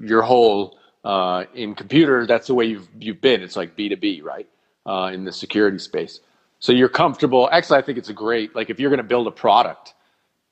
[0.00, 0.78] your whole
[1.12, 2.26] uh, in computer.
[2.26, 3.40] That's the way you've you've been.
[3.42, 4.48] It's like B two B, right?
[4.86, 6.20] Uh, in the security space.
[6.60, 7.48] So you're comfortable.
[7.52, 9.94] Actually, I think it's a great like if you're going to build a product,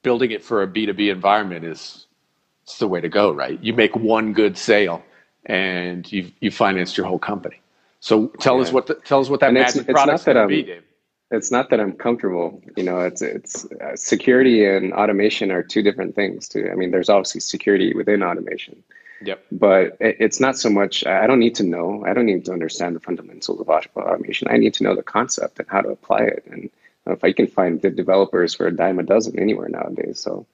[0.02, 2.06] building it for a B two B environment is
[2.64, 3.58] it's the way to go, right?
[3.62, 5.02] You make one good sale,
[5.46, 7.60] and you you financed your whole company.
[8.00, 10.34] So tell us what the, tell us what that And it's- magic it's product's that
[10.34, 10.82] going to I'm- be, Dave.
[11.32, 12.62] it's not that I'm comfortable.
[12.76, 16.68] You know, it's it's uh, security and automation are two different things too.
[16.72, 18.82] I mean, there's obviously security within automation,
[19.22, 19.44] Yep.
[19.52, 21.06] but it's not so much.
[21.06, 22.04] I don't need to know.
[22.06, 24.48] I don't need to understand the fundamentals of automation.
[24.48, 26.44] I need to know the concept and how to apply it.
[26.50, 26.70] And
[27.06, 30.46] if I can find good developers for a dime a dozen anywhere nowadays, so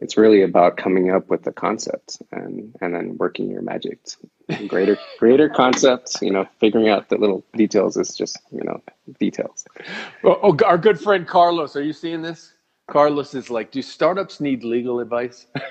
[0.00, 3.98] it's really about coming up with the concept and and then working your magic.
[4.68, 6.18] Greater greater concept.
[6.20, 8.82] You know, figuring out the little details is just you know
[9.18, 9.64] details.
[10.24, 12.52] Oh, oh, our good friend Carlos, are you seeing this?
[12.86, 15.46] Carlos is like, do startups need legal advice?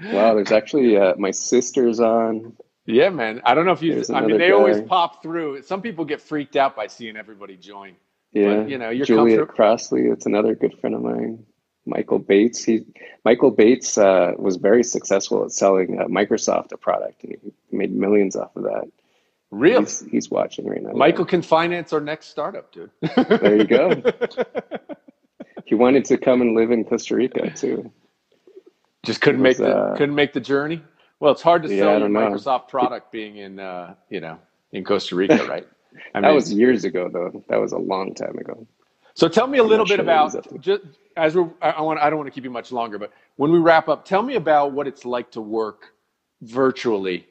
[0.00, 2.56] Wow, there's actually uh, my sister's on.
[2.86, 3.40] yeah, man.
[3.44, 3.94] I don't know if you.
[3.94, 5.62] There's I mean, they always pop through.
[5.62, 7.96] Some people get freaked out by seeing everybody join.
[8.32, 10.02] Yeah, you know, you're Juliet comfort- Crossley.
[10.06, 11.44] It's another good friend of mine.
[11.86, 12.64] Michael Bates.
[12.64, 12.84] He
[13.24, 17.94] Michael Bates uh, was very successful at selling uh, Microsoft a product, and he made
[17.94, 18.90] millions off of that.
[19.52, 19.80] Real.
[19.80, 20.92] He's, he's watching right now.
[20.92, 22.90] Michael can finance our next startup, dude.
[23.16, 24.02] There you go.
[25.66, 27.92] He wanted to come and live in Costa Rica too.
[29.06, 30.82] Just couldn't It make the uh, couldn't make the journey.
[31.20, 32.08] Well, it's hard to Yeah, sell a.
[32.08, 34.38] Microsoft product being in uh, you know
[34.72, 35.66] in Costa Rica, right?
[36.14, 37.44] I That was years ago, though.
[37.48, 38.66] That was a long time ago.
[39.14, 40.82] So tell me a I'm little bit sure about just
[41.16, 43.52] as we're, I, I want I don't want to keep you much longer, but when
[43.52, 45.92] we wrap up, tell me about what it's like to work
[46.42, 47.26] virtually.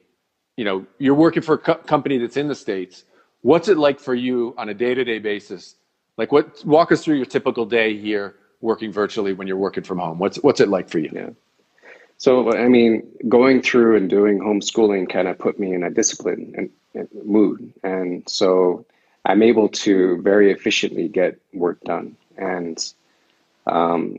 [0.56, 3.04] You know, you're working for a co- company that's in the states.
[3.42, 5.76] What's it like for you on a day-to-day basis?
[6.18, 6.64] Like, what?
[6.64, 10.18] Walk us through your typical day here working virtually when you're working from home.
[10.18, 11.12] What's what's it like for you?
[11.12, 11.30] Yeah.
[12.18, 16.54] So, I mean, going through and doing homeschooling kind of put me in a discipline
[16.56, 17.72] and, and mood.
[17.82, 18.86] And so
[19.24, 22.16] I'm able to very efficiently get work done.
[22.38, 22.82] And
[23.66, 24.18] um,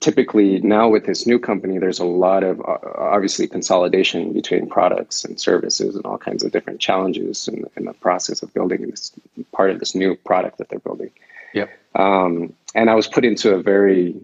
[0.00, 5.24] typically now with this new company, there's a lot of uh, obviously consolidation between products
[5.24, 9.12] and services and all kinds of different challenges in, in the process of building this
[9.52, 11.10] part of this new product that they're building.
[11.54, 11.70] Yep.
[11.94, 14.20] Um, and I was put into a very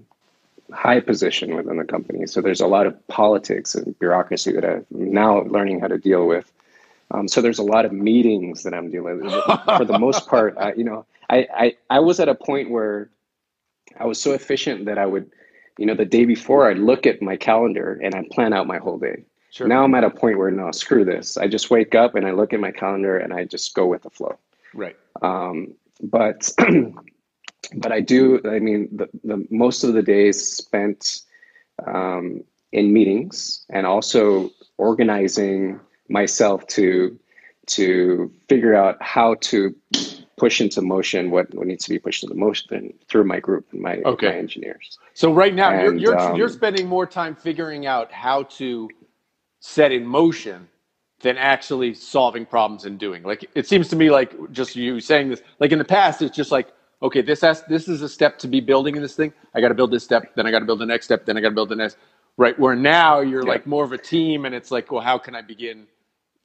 [0.73, 2.27] high position within the company.
[2.27, 6.27] So there's a lot of politics and bureaucracy that I'm now learning how to deal
[6.27, 6.51] with.
[7.11, 9.33] Um, so there's a lot of meetings that I'm dealing with.
[9.77, 13.11] For the most part, I, you know, I, I, I was at a point where
[13.99, 15.31] I was so efficient that I would,
[15.79, 18.79] you know, the day before I'd look at my calendar and I'd plan out my
[18.79, 19.25] whole day.
[19.51, 19.69] Sure.
[19.69, 21.37] Now I'm at a point where no, screw this.
[21.37, 24.03] I just wake up and I look at my calendar and I just go with
[24.03, 24.37] the flow.
[24.73, 24.97] Right.
[25.23, 26.51] Um, but
[27.75, 28.41] but I do.
[28.45, 31.21] I mean, the, the most of the days spent
[31.87, 37.19] um, in meetings and also organizing myself to
[37.67, 39.75] to figure out how to
[40.37, 43.81] push into motion what, what needs to be pushed into motion through my group and
[43.81, 44.29] my, Okay.
[44.29, 44.99] my engineers.
[45.15, 48.91] So right now you're you're, um, you're spending more time figuring out how to
[49.61, 50.69] set in motion
[51.21, 53.23] than actually solving problems and doing.
[53.23, 55.43] Like it seems to me like just you saying this.
[55.61, 56.69] Like in the past, it's just like
[57.05, 59.33] okay, this has this is a step to be building in this thing.
[59.55, 61.39] I got to build this step, then I got to build the next step, then
[61.39, 61.99] I got to build the next.
[62.39, 62.59] right?
[62.59, 63.49] Where now you're Yeah.
[63.55, 65.87] like more of a team, and it's like, well, how can I begin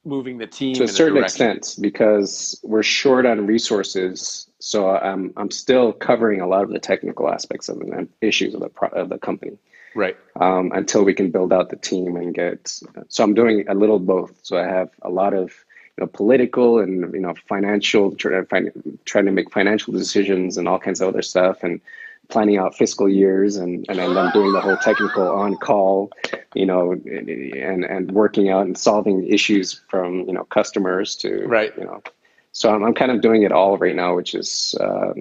[0.04, 1.50] moving the team to a certain direction?
[1.50, 6.80] extent because we're short on resources so i'm i'm still covering a lot of the
[6.80, 9.58] technical aspects of the issues of the pro- of the company
[9.94, 10.16] Right.
[10.40, 12.68] um, until we can build out the team and get
[13.08, 15.52] so i'm doing a little both so i have a lot of
[16.00, 20.66] you know political and you know financial trying to, trying to make financial decisions and
[20.66, 21.80] all kinds of other stuff and
[22.28, 26.10] planning out fiscal years and and then I'm doing the whole technical on call
[26.54, 31.72] you know and and working out and solving issues from you know customers to Right.
[31.76, 32.02] you know
[32.52, 35.12] so i'm, I'm kind of doing it all right now which is uh,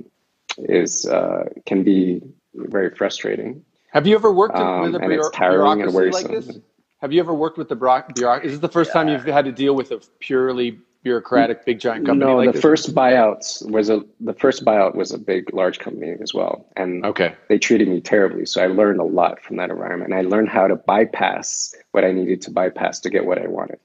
[0.57, 2.21] is uh, can be
[2.55, 6.23] very frustrating Have you ever worked Um, with a and it's bureau- tiring and bureaucracy
[6.23, 6.61] like worrisome.
[6.61, 6.63] this?
[7.01, 8.25] Have you ever worked with the bureaucracy?
[8.43, 12.05] Is this the first time you've had to deal with a purely bureaucratic big giant
[12.05, 12.29] company?
[12.29, 12.61] no like the this?
[12.61, 17.05] first buyouts was a the first buyout was a big large company as well and
[17.05, 17.33] Okay.
[17.47, 20.67] they treated me terribly so i learned a lot from that environment i learned how
[20.67, 23.79] to bypass what i needed to bypass to get what i wanted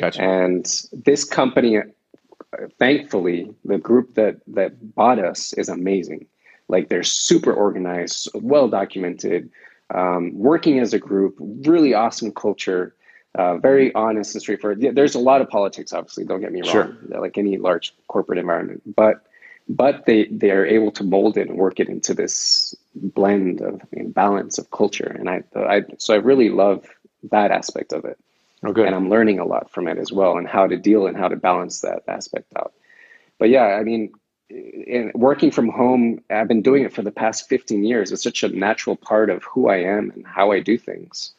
[0.00, 0.20] Gotcha.
[0.20, 1.78] and this company
[2.80, 6.26] thankfully the group that that bought us is amazing
[6.66, 9.50] like they're super organized well documented
[9.94, 12.94] um, working as a group really awesome culture
[13.34, 16.70] uh, very honest and straightforward there's a lot of politics obviously don't get me wrong
[16.70, 17.20] Sure.
[17.20, 19.26] like any large corporate environment but
[19.68, 23.80] but they they are able to mold it and work it into this blend of
[23.94, 26.86] you know, balance of culture and I, I so i really love
[27.30, 28.18] that aspect of it
[28.64, 28.86] Okay.
[28.86, 31.28] and I'm learning a lot from it as well, and how to deal and how
[31.28, 32.72] to balance that aspect out.
[33.38, 34.12] But yeah, I mean,
[34.48, 38.12] in working from home, I've been doing it for the past 15 years.
[38.12, 41.32] It's such a natural part of who I am and how I do things.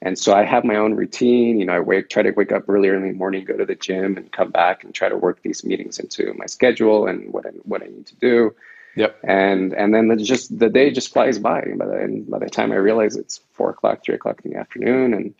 [0.00, 1.60] And so I have my own routine.
[1.60, 3.64] You know, I wake, try to wake up really early in the morning, go to
[3.64, 7.32] the gym, and come back and try to work these meetings into my schedule and
[7.32, 8.54] what I, what I need to do.
[8.96, 9.18] Yep.
[9.24, 11.62] And and then it's just the day just flies by.
[11.76, 14.58] By the and by the time I realize it's four o'clock, three o'clock in the
[14.58, 15.34] afternoon, and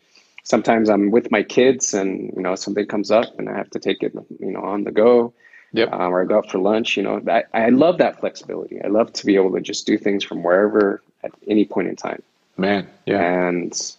[0.45, 3.79] sometimes I'm with my kids, and you know something comes up, and I have to
[3.79, 5.35] take it, you know, on the go,
[5.73, 5.93] Yep.
[5.93, 6.97] um, or I go out for lunch.
[6.97, 8.83] You know, I, I love that flexibility.
[8.83, 11.97] I love to be able to just do things from wherever at any point in
[11.97, 12.23] time.
[12.57, 12.87] Man.
[13.07, 13.21] Yeah.
[13.21, 13.97] And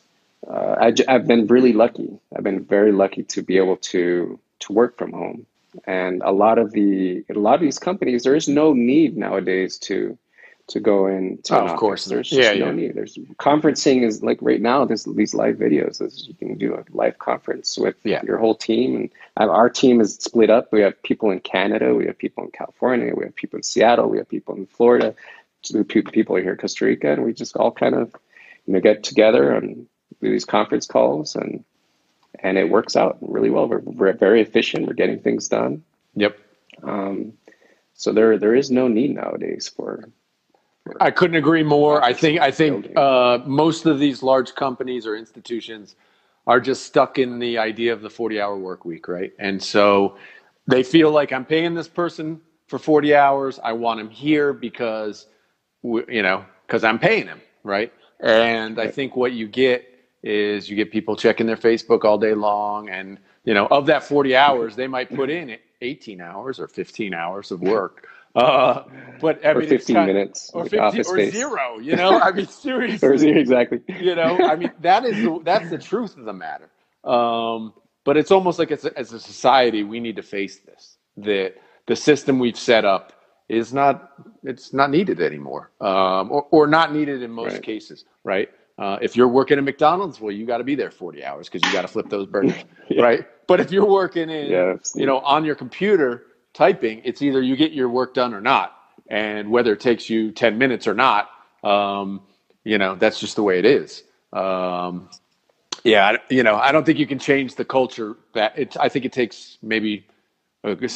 [0.47, 2.09] uh, I, I've been really lucky.
[2.35, 5.45] I've been very lucky to be able to to work from home.
[5.85, 9.77] And a lot of the a lot of these companies, there is no need nowadays
[9.79, 10.17] to
[10.67, 11.39] to go in.
[11.43, 12.05] To Oh, of course.
[12.05, 12.95] there's Yeah, no need.
[12.95, 14.85] There's conferencing is like right now.
[14.85, 15.97] There's these live videos.
[15.99, 18.21] There's, you can do a live conference with Yeah.
[18.25, 19.09] your whole team.
[19.37, 20.71] And our team is split up.
[20.71, 21.93] We have people in Canada.
[21.93, 23.13] We have people in California.
[23.15, 24.07] We have people in Seattle.
[24.09, 25.15] We have people in Florida.
[25.87, 28.13] People here in Costa Rica, and we just all kind of
[28.65, 29.87] you know get together and
[30.21, 31.63] do these conference calls and
[32.39, 33.69] and it works out really well.
[33.69, 34.87] We're, we're very efficient.
[34.87, 35.83] We're getting things done.
[36.15, 36.37] Yep.
[36.83, 37.33] Um,
[37.93, 40.09] so there there is no need nowadays for
[40.99, 42.03] I couldn't agree more.
[42.03, 45.95] I think I think uh, most of these large companies or institutions
[46.45, 49.31] are just stuck in the idea of the 40 hour work week, right?
[49.39, 50.17] And so
[50.67, 53.59] they feel like I'm paying this person for 40 hours.
[53.63, 55.27] I want him here because
[55.83, 57.93] you know, because I'm paying him, right?
[58.19, 59.87] And I think what you get
[60.21, 64.03] is you get people checking their Facebook all day long, and you know, of that
[64.03, 68.07] 40 hours, they might put in 18 hours or 15 hours of work.
[68.35, 68.83] Uh,
[69.21, 71.33] but I mean, it's 15 kind- minutes or like 50 office or space.
[71.33, 72.19] zero, you know?
[72.19, 73.81] I mean, Or seriously, zero, exactly.
[73.99, 76.69] you know, I mean, that is the, that's the truth of the matter.
[77.03, 77.73] Um,
[78.05, 80.97] but it's almost like as a, as a society, we need to face this.
[81.17, 81.55] That
[81.85, 83.13] the system we've set up
[83.49, 84.11] is not
[84.43, 87.61] it's not needed anymore, um, or or not needed in most Right.
[87.63, 88.49] cases, right?
[88.79, 91.63] Uh, if you're working at McDonald's, well, you got to be there 40 hours because
[91.67, 92.55] you got to flip those burgers,
[92.89, 93.03] Yeah.
[93.03, 93.27] right?
[93.47, 96.23] But if you're working in, Yeah, you know, on your computer
[96.53, 98.77] typing, it's either you get your work done or not,
[99.07, 101.29] and whether it takes you 10 minutes or not,
[101.63, 102.21] um,
[102.63, 104.03] you know, that's just the way it is.
[104.31, 105.09] Um,
[105.83, 108.15] yeah, you know, I don't think you can change the culture.
[108.33, 110.05] That it, I think it takes maybe,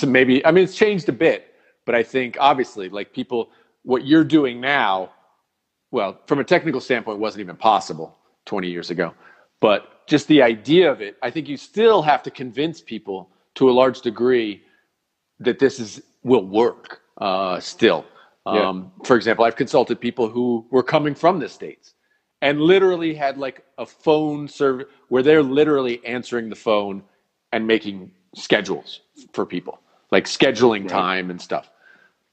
[0.05, 0.45] maybe.
[0.45, 1.53] I mean, it's changed a bit,
[1.85, 3.49] but I think obviously, like people,
[3.83, 5.11] what you're doing now,
[5.91, 9.13] well, from a technical standpoint, wasn't even possible 20 years ago.
[9.59, 13.69] But just the idea of it, I think you still have to convince people to
[13.69, 14.61] a large degree
[15.39, 18.05] that this is will work uh, still.
[18.45, 18.69] Yeah.
[18.69, 21.95] Um, for example, I've consulted people who were coming from the states
[22.41, 27.03] and literally had like a phone service where they're literally answering the phone
[27.51, 29.01] and making schedules
[29.33, 29.81] for people,
[30.11, 31.71] like scheduling time and stuff.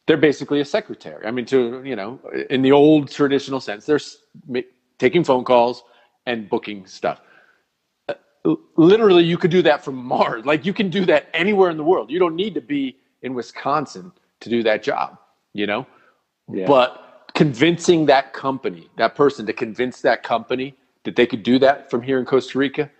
[0.07, 1.27] They're basically a secretary.
[1.27, 2.21] I mean, to you know,
[2.51, 4.65] in the old traditional sense, they're
[4.99, 5.83] taking phone calls
[6.27, 7.21] and booking stuff
[8.77, 10.45] literally you could do that from Mars.
[10.45, 12.11] Like you can do that anywhere in the world.
[12.11, 15.19] You don't need to be in Wisconsin to do that job,
[15.53, 15.87] you know?
[16.53, 16.67] Yeah.
[16.67, 21.91] But convincing that company, that person to convince that company that they could do that
[21.91, 22.91] from here in Costa Rica,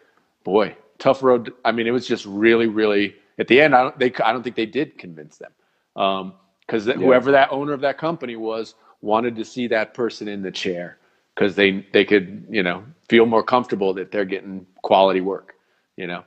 [0.45, 1.53] boy, tough road.
[1.65, 3.75] I mean, it was just really, really at the end.
[3.75, 5.53] I don't, they, I don't think they did convince them
[5.95, 10.41] because um, whoever that owner of that company was wanted to see that person in
[10.43, 10.99] the chair
[11.35, 15.55] because they they could you know feel more comfortable that they're getting quality work,
[15.97, 16.25] you know.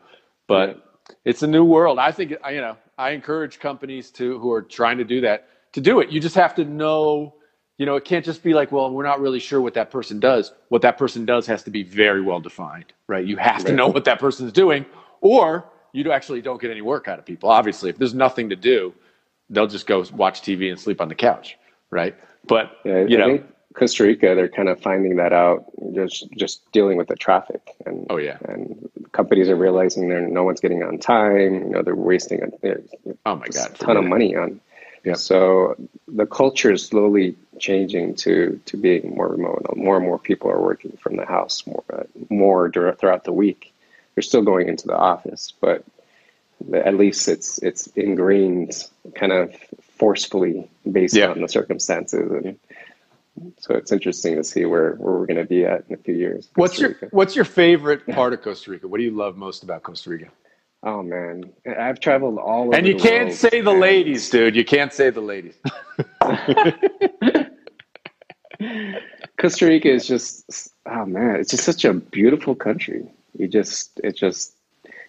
[0.47, 1.15] But yeah.
[1.25, 1.99] it's a new world.
[1.99, 5.81] I think you know I encourage companies to who are trying to do that to
[5.81, 6.09] do it.
[6.09, 7.33] You just have to know
[7.77, 10.19] you know, it can't just be like, well, we're not really sure what that person
[10.19, 10.51] does.
[10.69, 13.25] What that person does has to be very well defined, right?
[13.25, 13.67] You have right.
[13.67, 14.85] to know what that person's doing,
[15.21, 17.49] or you actually don't get any work out of people.
[17.49, 18.93] Obviously, if there's nothing to do,
[19.49, 21.57] they'll just go watch TV and sleep on the couch,
[21.91, 22.15] right?
[22.47, 23.43] But yeah, you know,
[23.77, 28.07] Costa Rica, they're kind of finding that out, just just dealing with the traffic, and
[28.09, 31.53] oh yeah, and companies are realizing they're no one's getting on time.
[31.53, 32.75] You know, they're wasting a,
[33.25, 34.59] oh my god, a ton of money on
[35.03, 35.13] yeah.
[35.13, 35.75] So
[36.07, 39.63] the culture is slowly changing to to being more remote.
[39.75, 43.73] More and more people are working from the house more uh, more throughout the week.
[44.15, 45.85] They're still going into the office, but
[46.73, 48.83] at least it's it's ingrained
[49.15, 49.55] kind of
[49.97, 51.29] forcefully based yeah.
[51.29, 52.59] on the circumstances and
[53.57, 56.15] so it's interesting to see where, where we're going to be at in a few
[56.15, 56.49] years.
[56.55, 58.87] What's your What's your favorite part of Costa Rica?
[58.87, 60.27] What do you love most about Costa Rica?
[60.83, 62.75] Oh man, I've traveled all over.
[62.75, 64.55] And you can't world, say the ladies, dude.
[64.55, 65.55] You can't say the ladies.
[69.39, 73.09] Costa Rica is just oh man, it's just such a beautiful country.
[73.37, 74.56] You just it just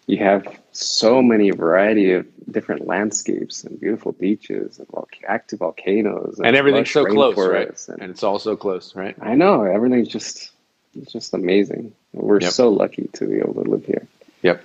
[0.08, 4.88] you have so many variety of different landscapes and beautiful beaches and
[5.28, 7.88] active volcanoes and, and everything's so close, right?
[7.88, 9.14] And, and, it's all so close, right?
[9.20, 10.50] I know everything's just
[10.94, 11.92] it's just amazing.
[12.12, 12.52] We're yep.
[12.52, 14.08] so lucky to be able to live here.
[14.42, 14.64] Yep.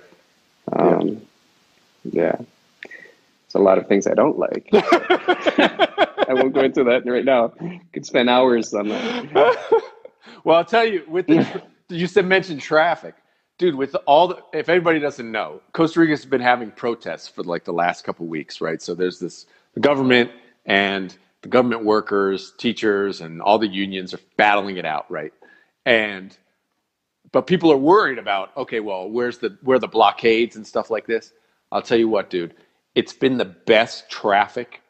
[0.72, 1.20] Um,
[2.04, 2.36] yeah.
[3.44, 4.68] It's a lot of things I don't like.
[4.72, 7.52] I won't go into that right now.
[7.92, 9.82] Could spend hours on that.
[10.44, 11.04] well, I'll tell you.
[11.06, 13.14] With the, you said mention traffic,
[13.58, 13.74] dude.
[13.74, 17.72] With all the, if anybody doesn't know, Costa Rica's been having protests for like the
[17.72, 18.80] last couple weeks, right?
[18.82, 20.30] So there's this the government
[20.66, 25.32] and the government workers, teachers, and all the unions are battling it out, right?
[25.86, 26.36] And
[27.34, 31.06] but people are worried about okay well where's the where the blockades and stuff like
[31.06, 31.32] this
[31.72, 32.54] i'll tell you what dude
[32.94, 34.80] it's been the best traffic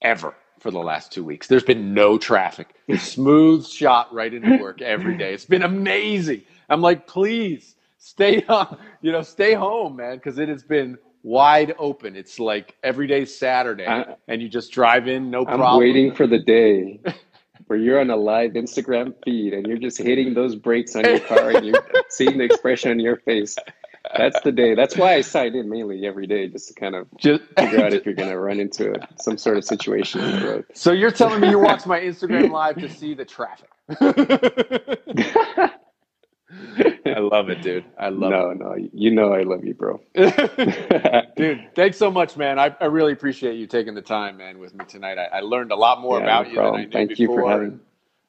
[0.00, 4.80] ever for the last two weeks there's been no traffic smooth shot right into work
[4.80, 9.96] every day it's been amazing i'm like please stay on uh, you know stay home
[9.96, 14.48] man because it has been wide open it's like every day saturday I, and you
[14.48, 17.00] just drive in no I'm problem i'm waiting for the day
[17.68, 21.20] where you're on a live Instagram feed and you're just hitting those brakes on your
[21.20, 23.56] car and you're seeing the expression on your face.
[24.16, 24.74] That's the day.
[24.74, 27.92] That's why I sign in mainly every day, just to kind of just, figure out
[27.92, 30.64] if you're going to run into some sort of situation on the road.
[30.72, 33.68] So you're telling me you watch my Instagram live to see the traffic?
[37.06, 37.84] I love it, dude.
[37.98, 38.58] I love no, it.
[38.58, 40.00] No, no, you know I love you, bro.
[41.36, 42.58] dude, thanks so much, man.
[42.58, 45.18] I, I really appreciate you taking the time, man, with me tonight.
[45.18, 47.22] I, I learned a lot more yeah, about no you than I knew Thank before.
[47.22, 47.80] you for having.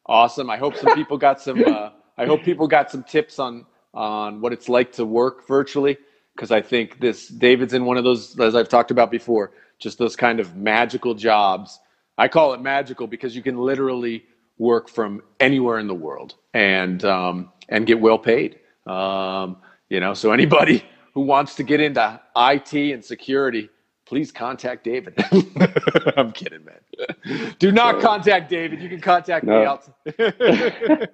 [0.06, 0.50] Awesome.
[0.50, 1.64] I hope some people got some.
[1.64, 5.98] Uh, I hope people got some tips on on what it's like to work virtually
[6.36, 9.98] because I think this David's in one of those, as I've talked about before, just
[9.98, 11.80] those kind of magical jobs.
[12.18, 14.26] I call it magical because you can literally
[14.58, 18.60] work from anywhere in the world and um, and get well paid.
[18.86, 19.58] Um,
[19.90, 20.84] you know, so anybody
[21.14, 23.70] who wants to get into IT and security,
[24.06, 25.14] please contact David.
[26.18, 27.56] I'm kidding, man.
[27.60, 28.82] Do not contact David.
[28.82, 29.60] You can contact no.
[29.60, 31.10] me outside.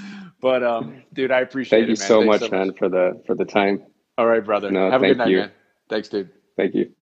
[0.40, 1.98] but um, dude, I appreciate thank it.
[1.98, 3.84] Thank you so much, so man, for the for the time.
[4.16, 4.70] All right, brother.
[4.70, 5.38] No, Have a good night, you.
[5.38, 5.50] man.
[5.88, 6.30] Thanks, dude.
[6.56, 6.90] Thank you.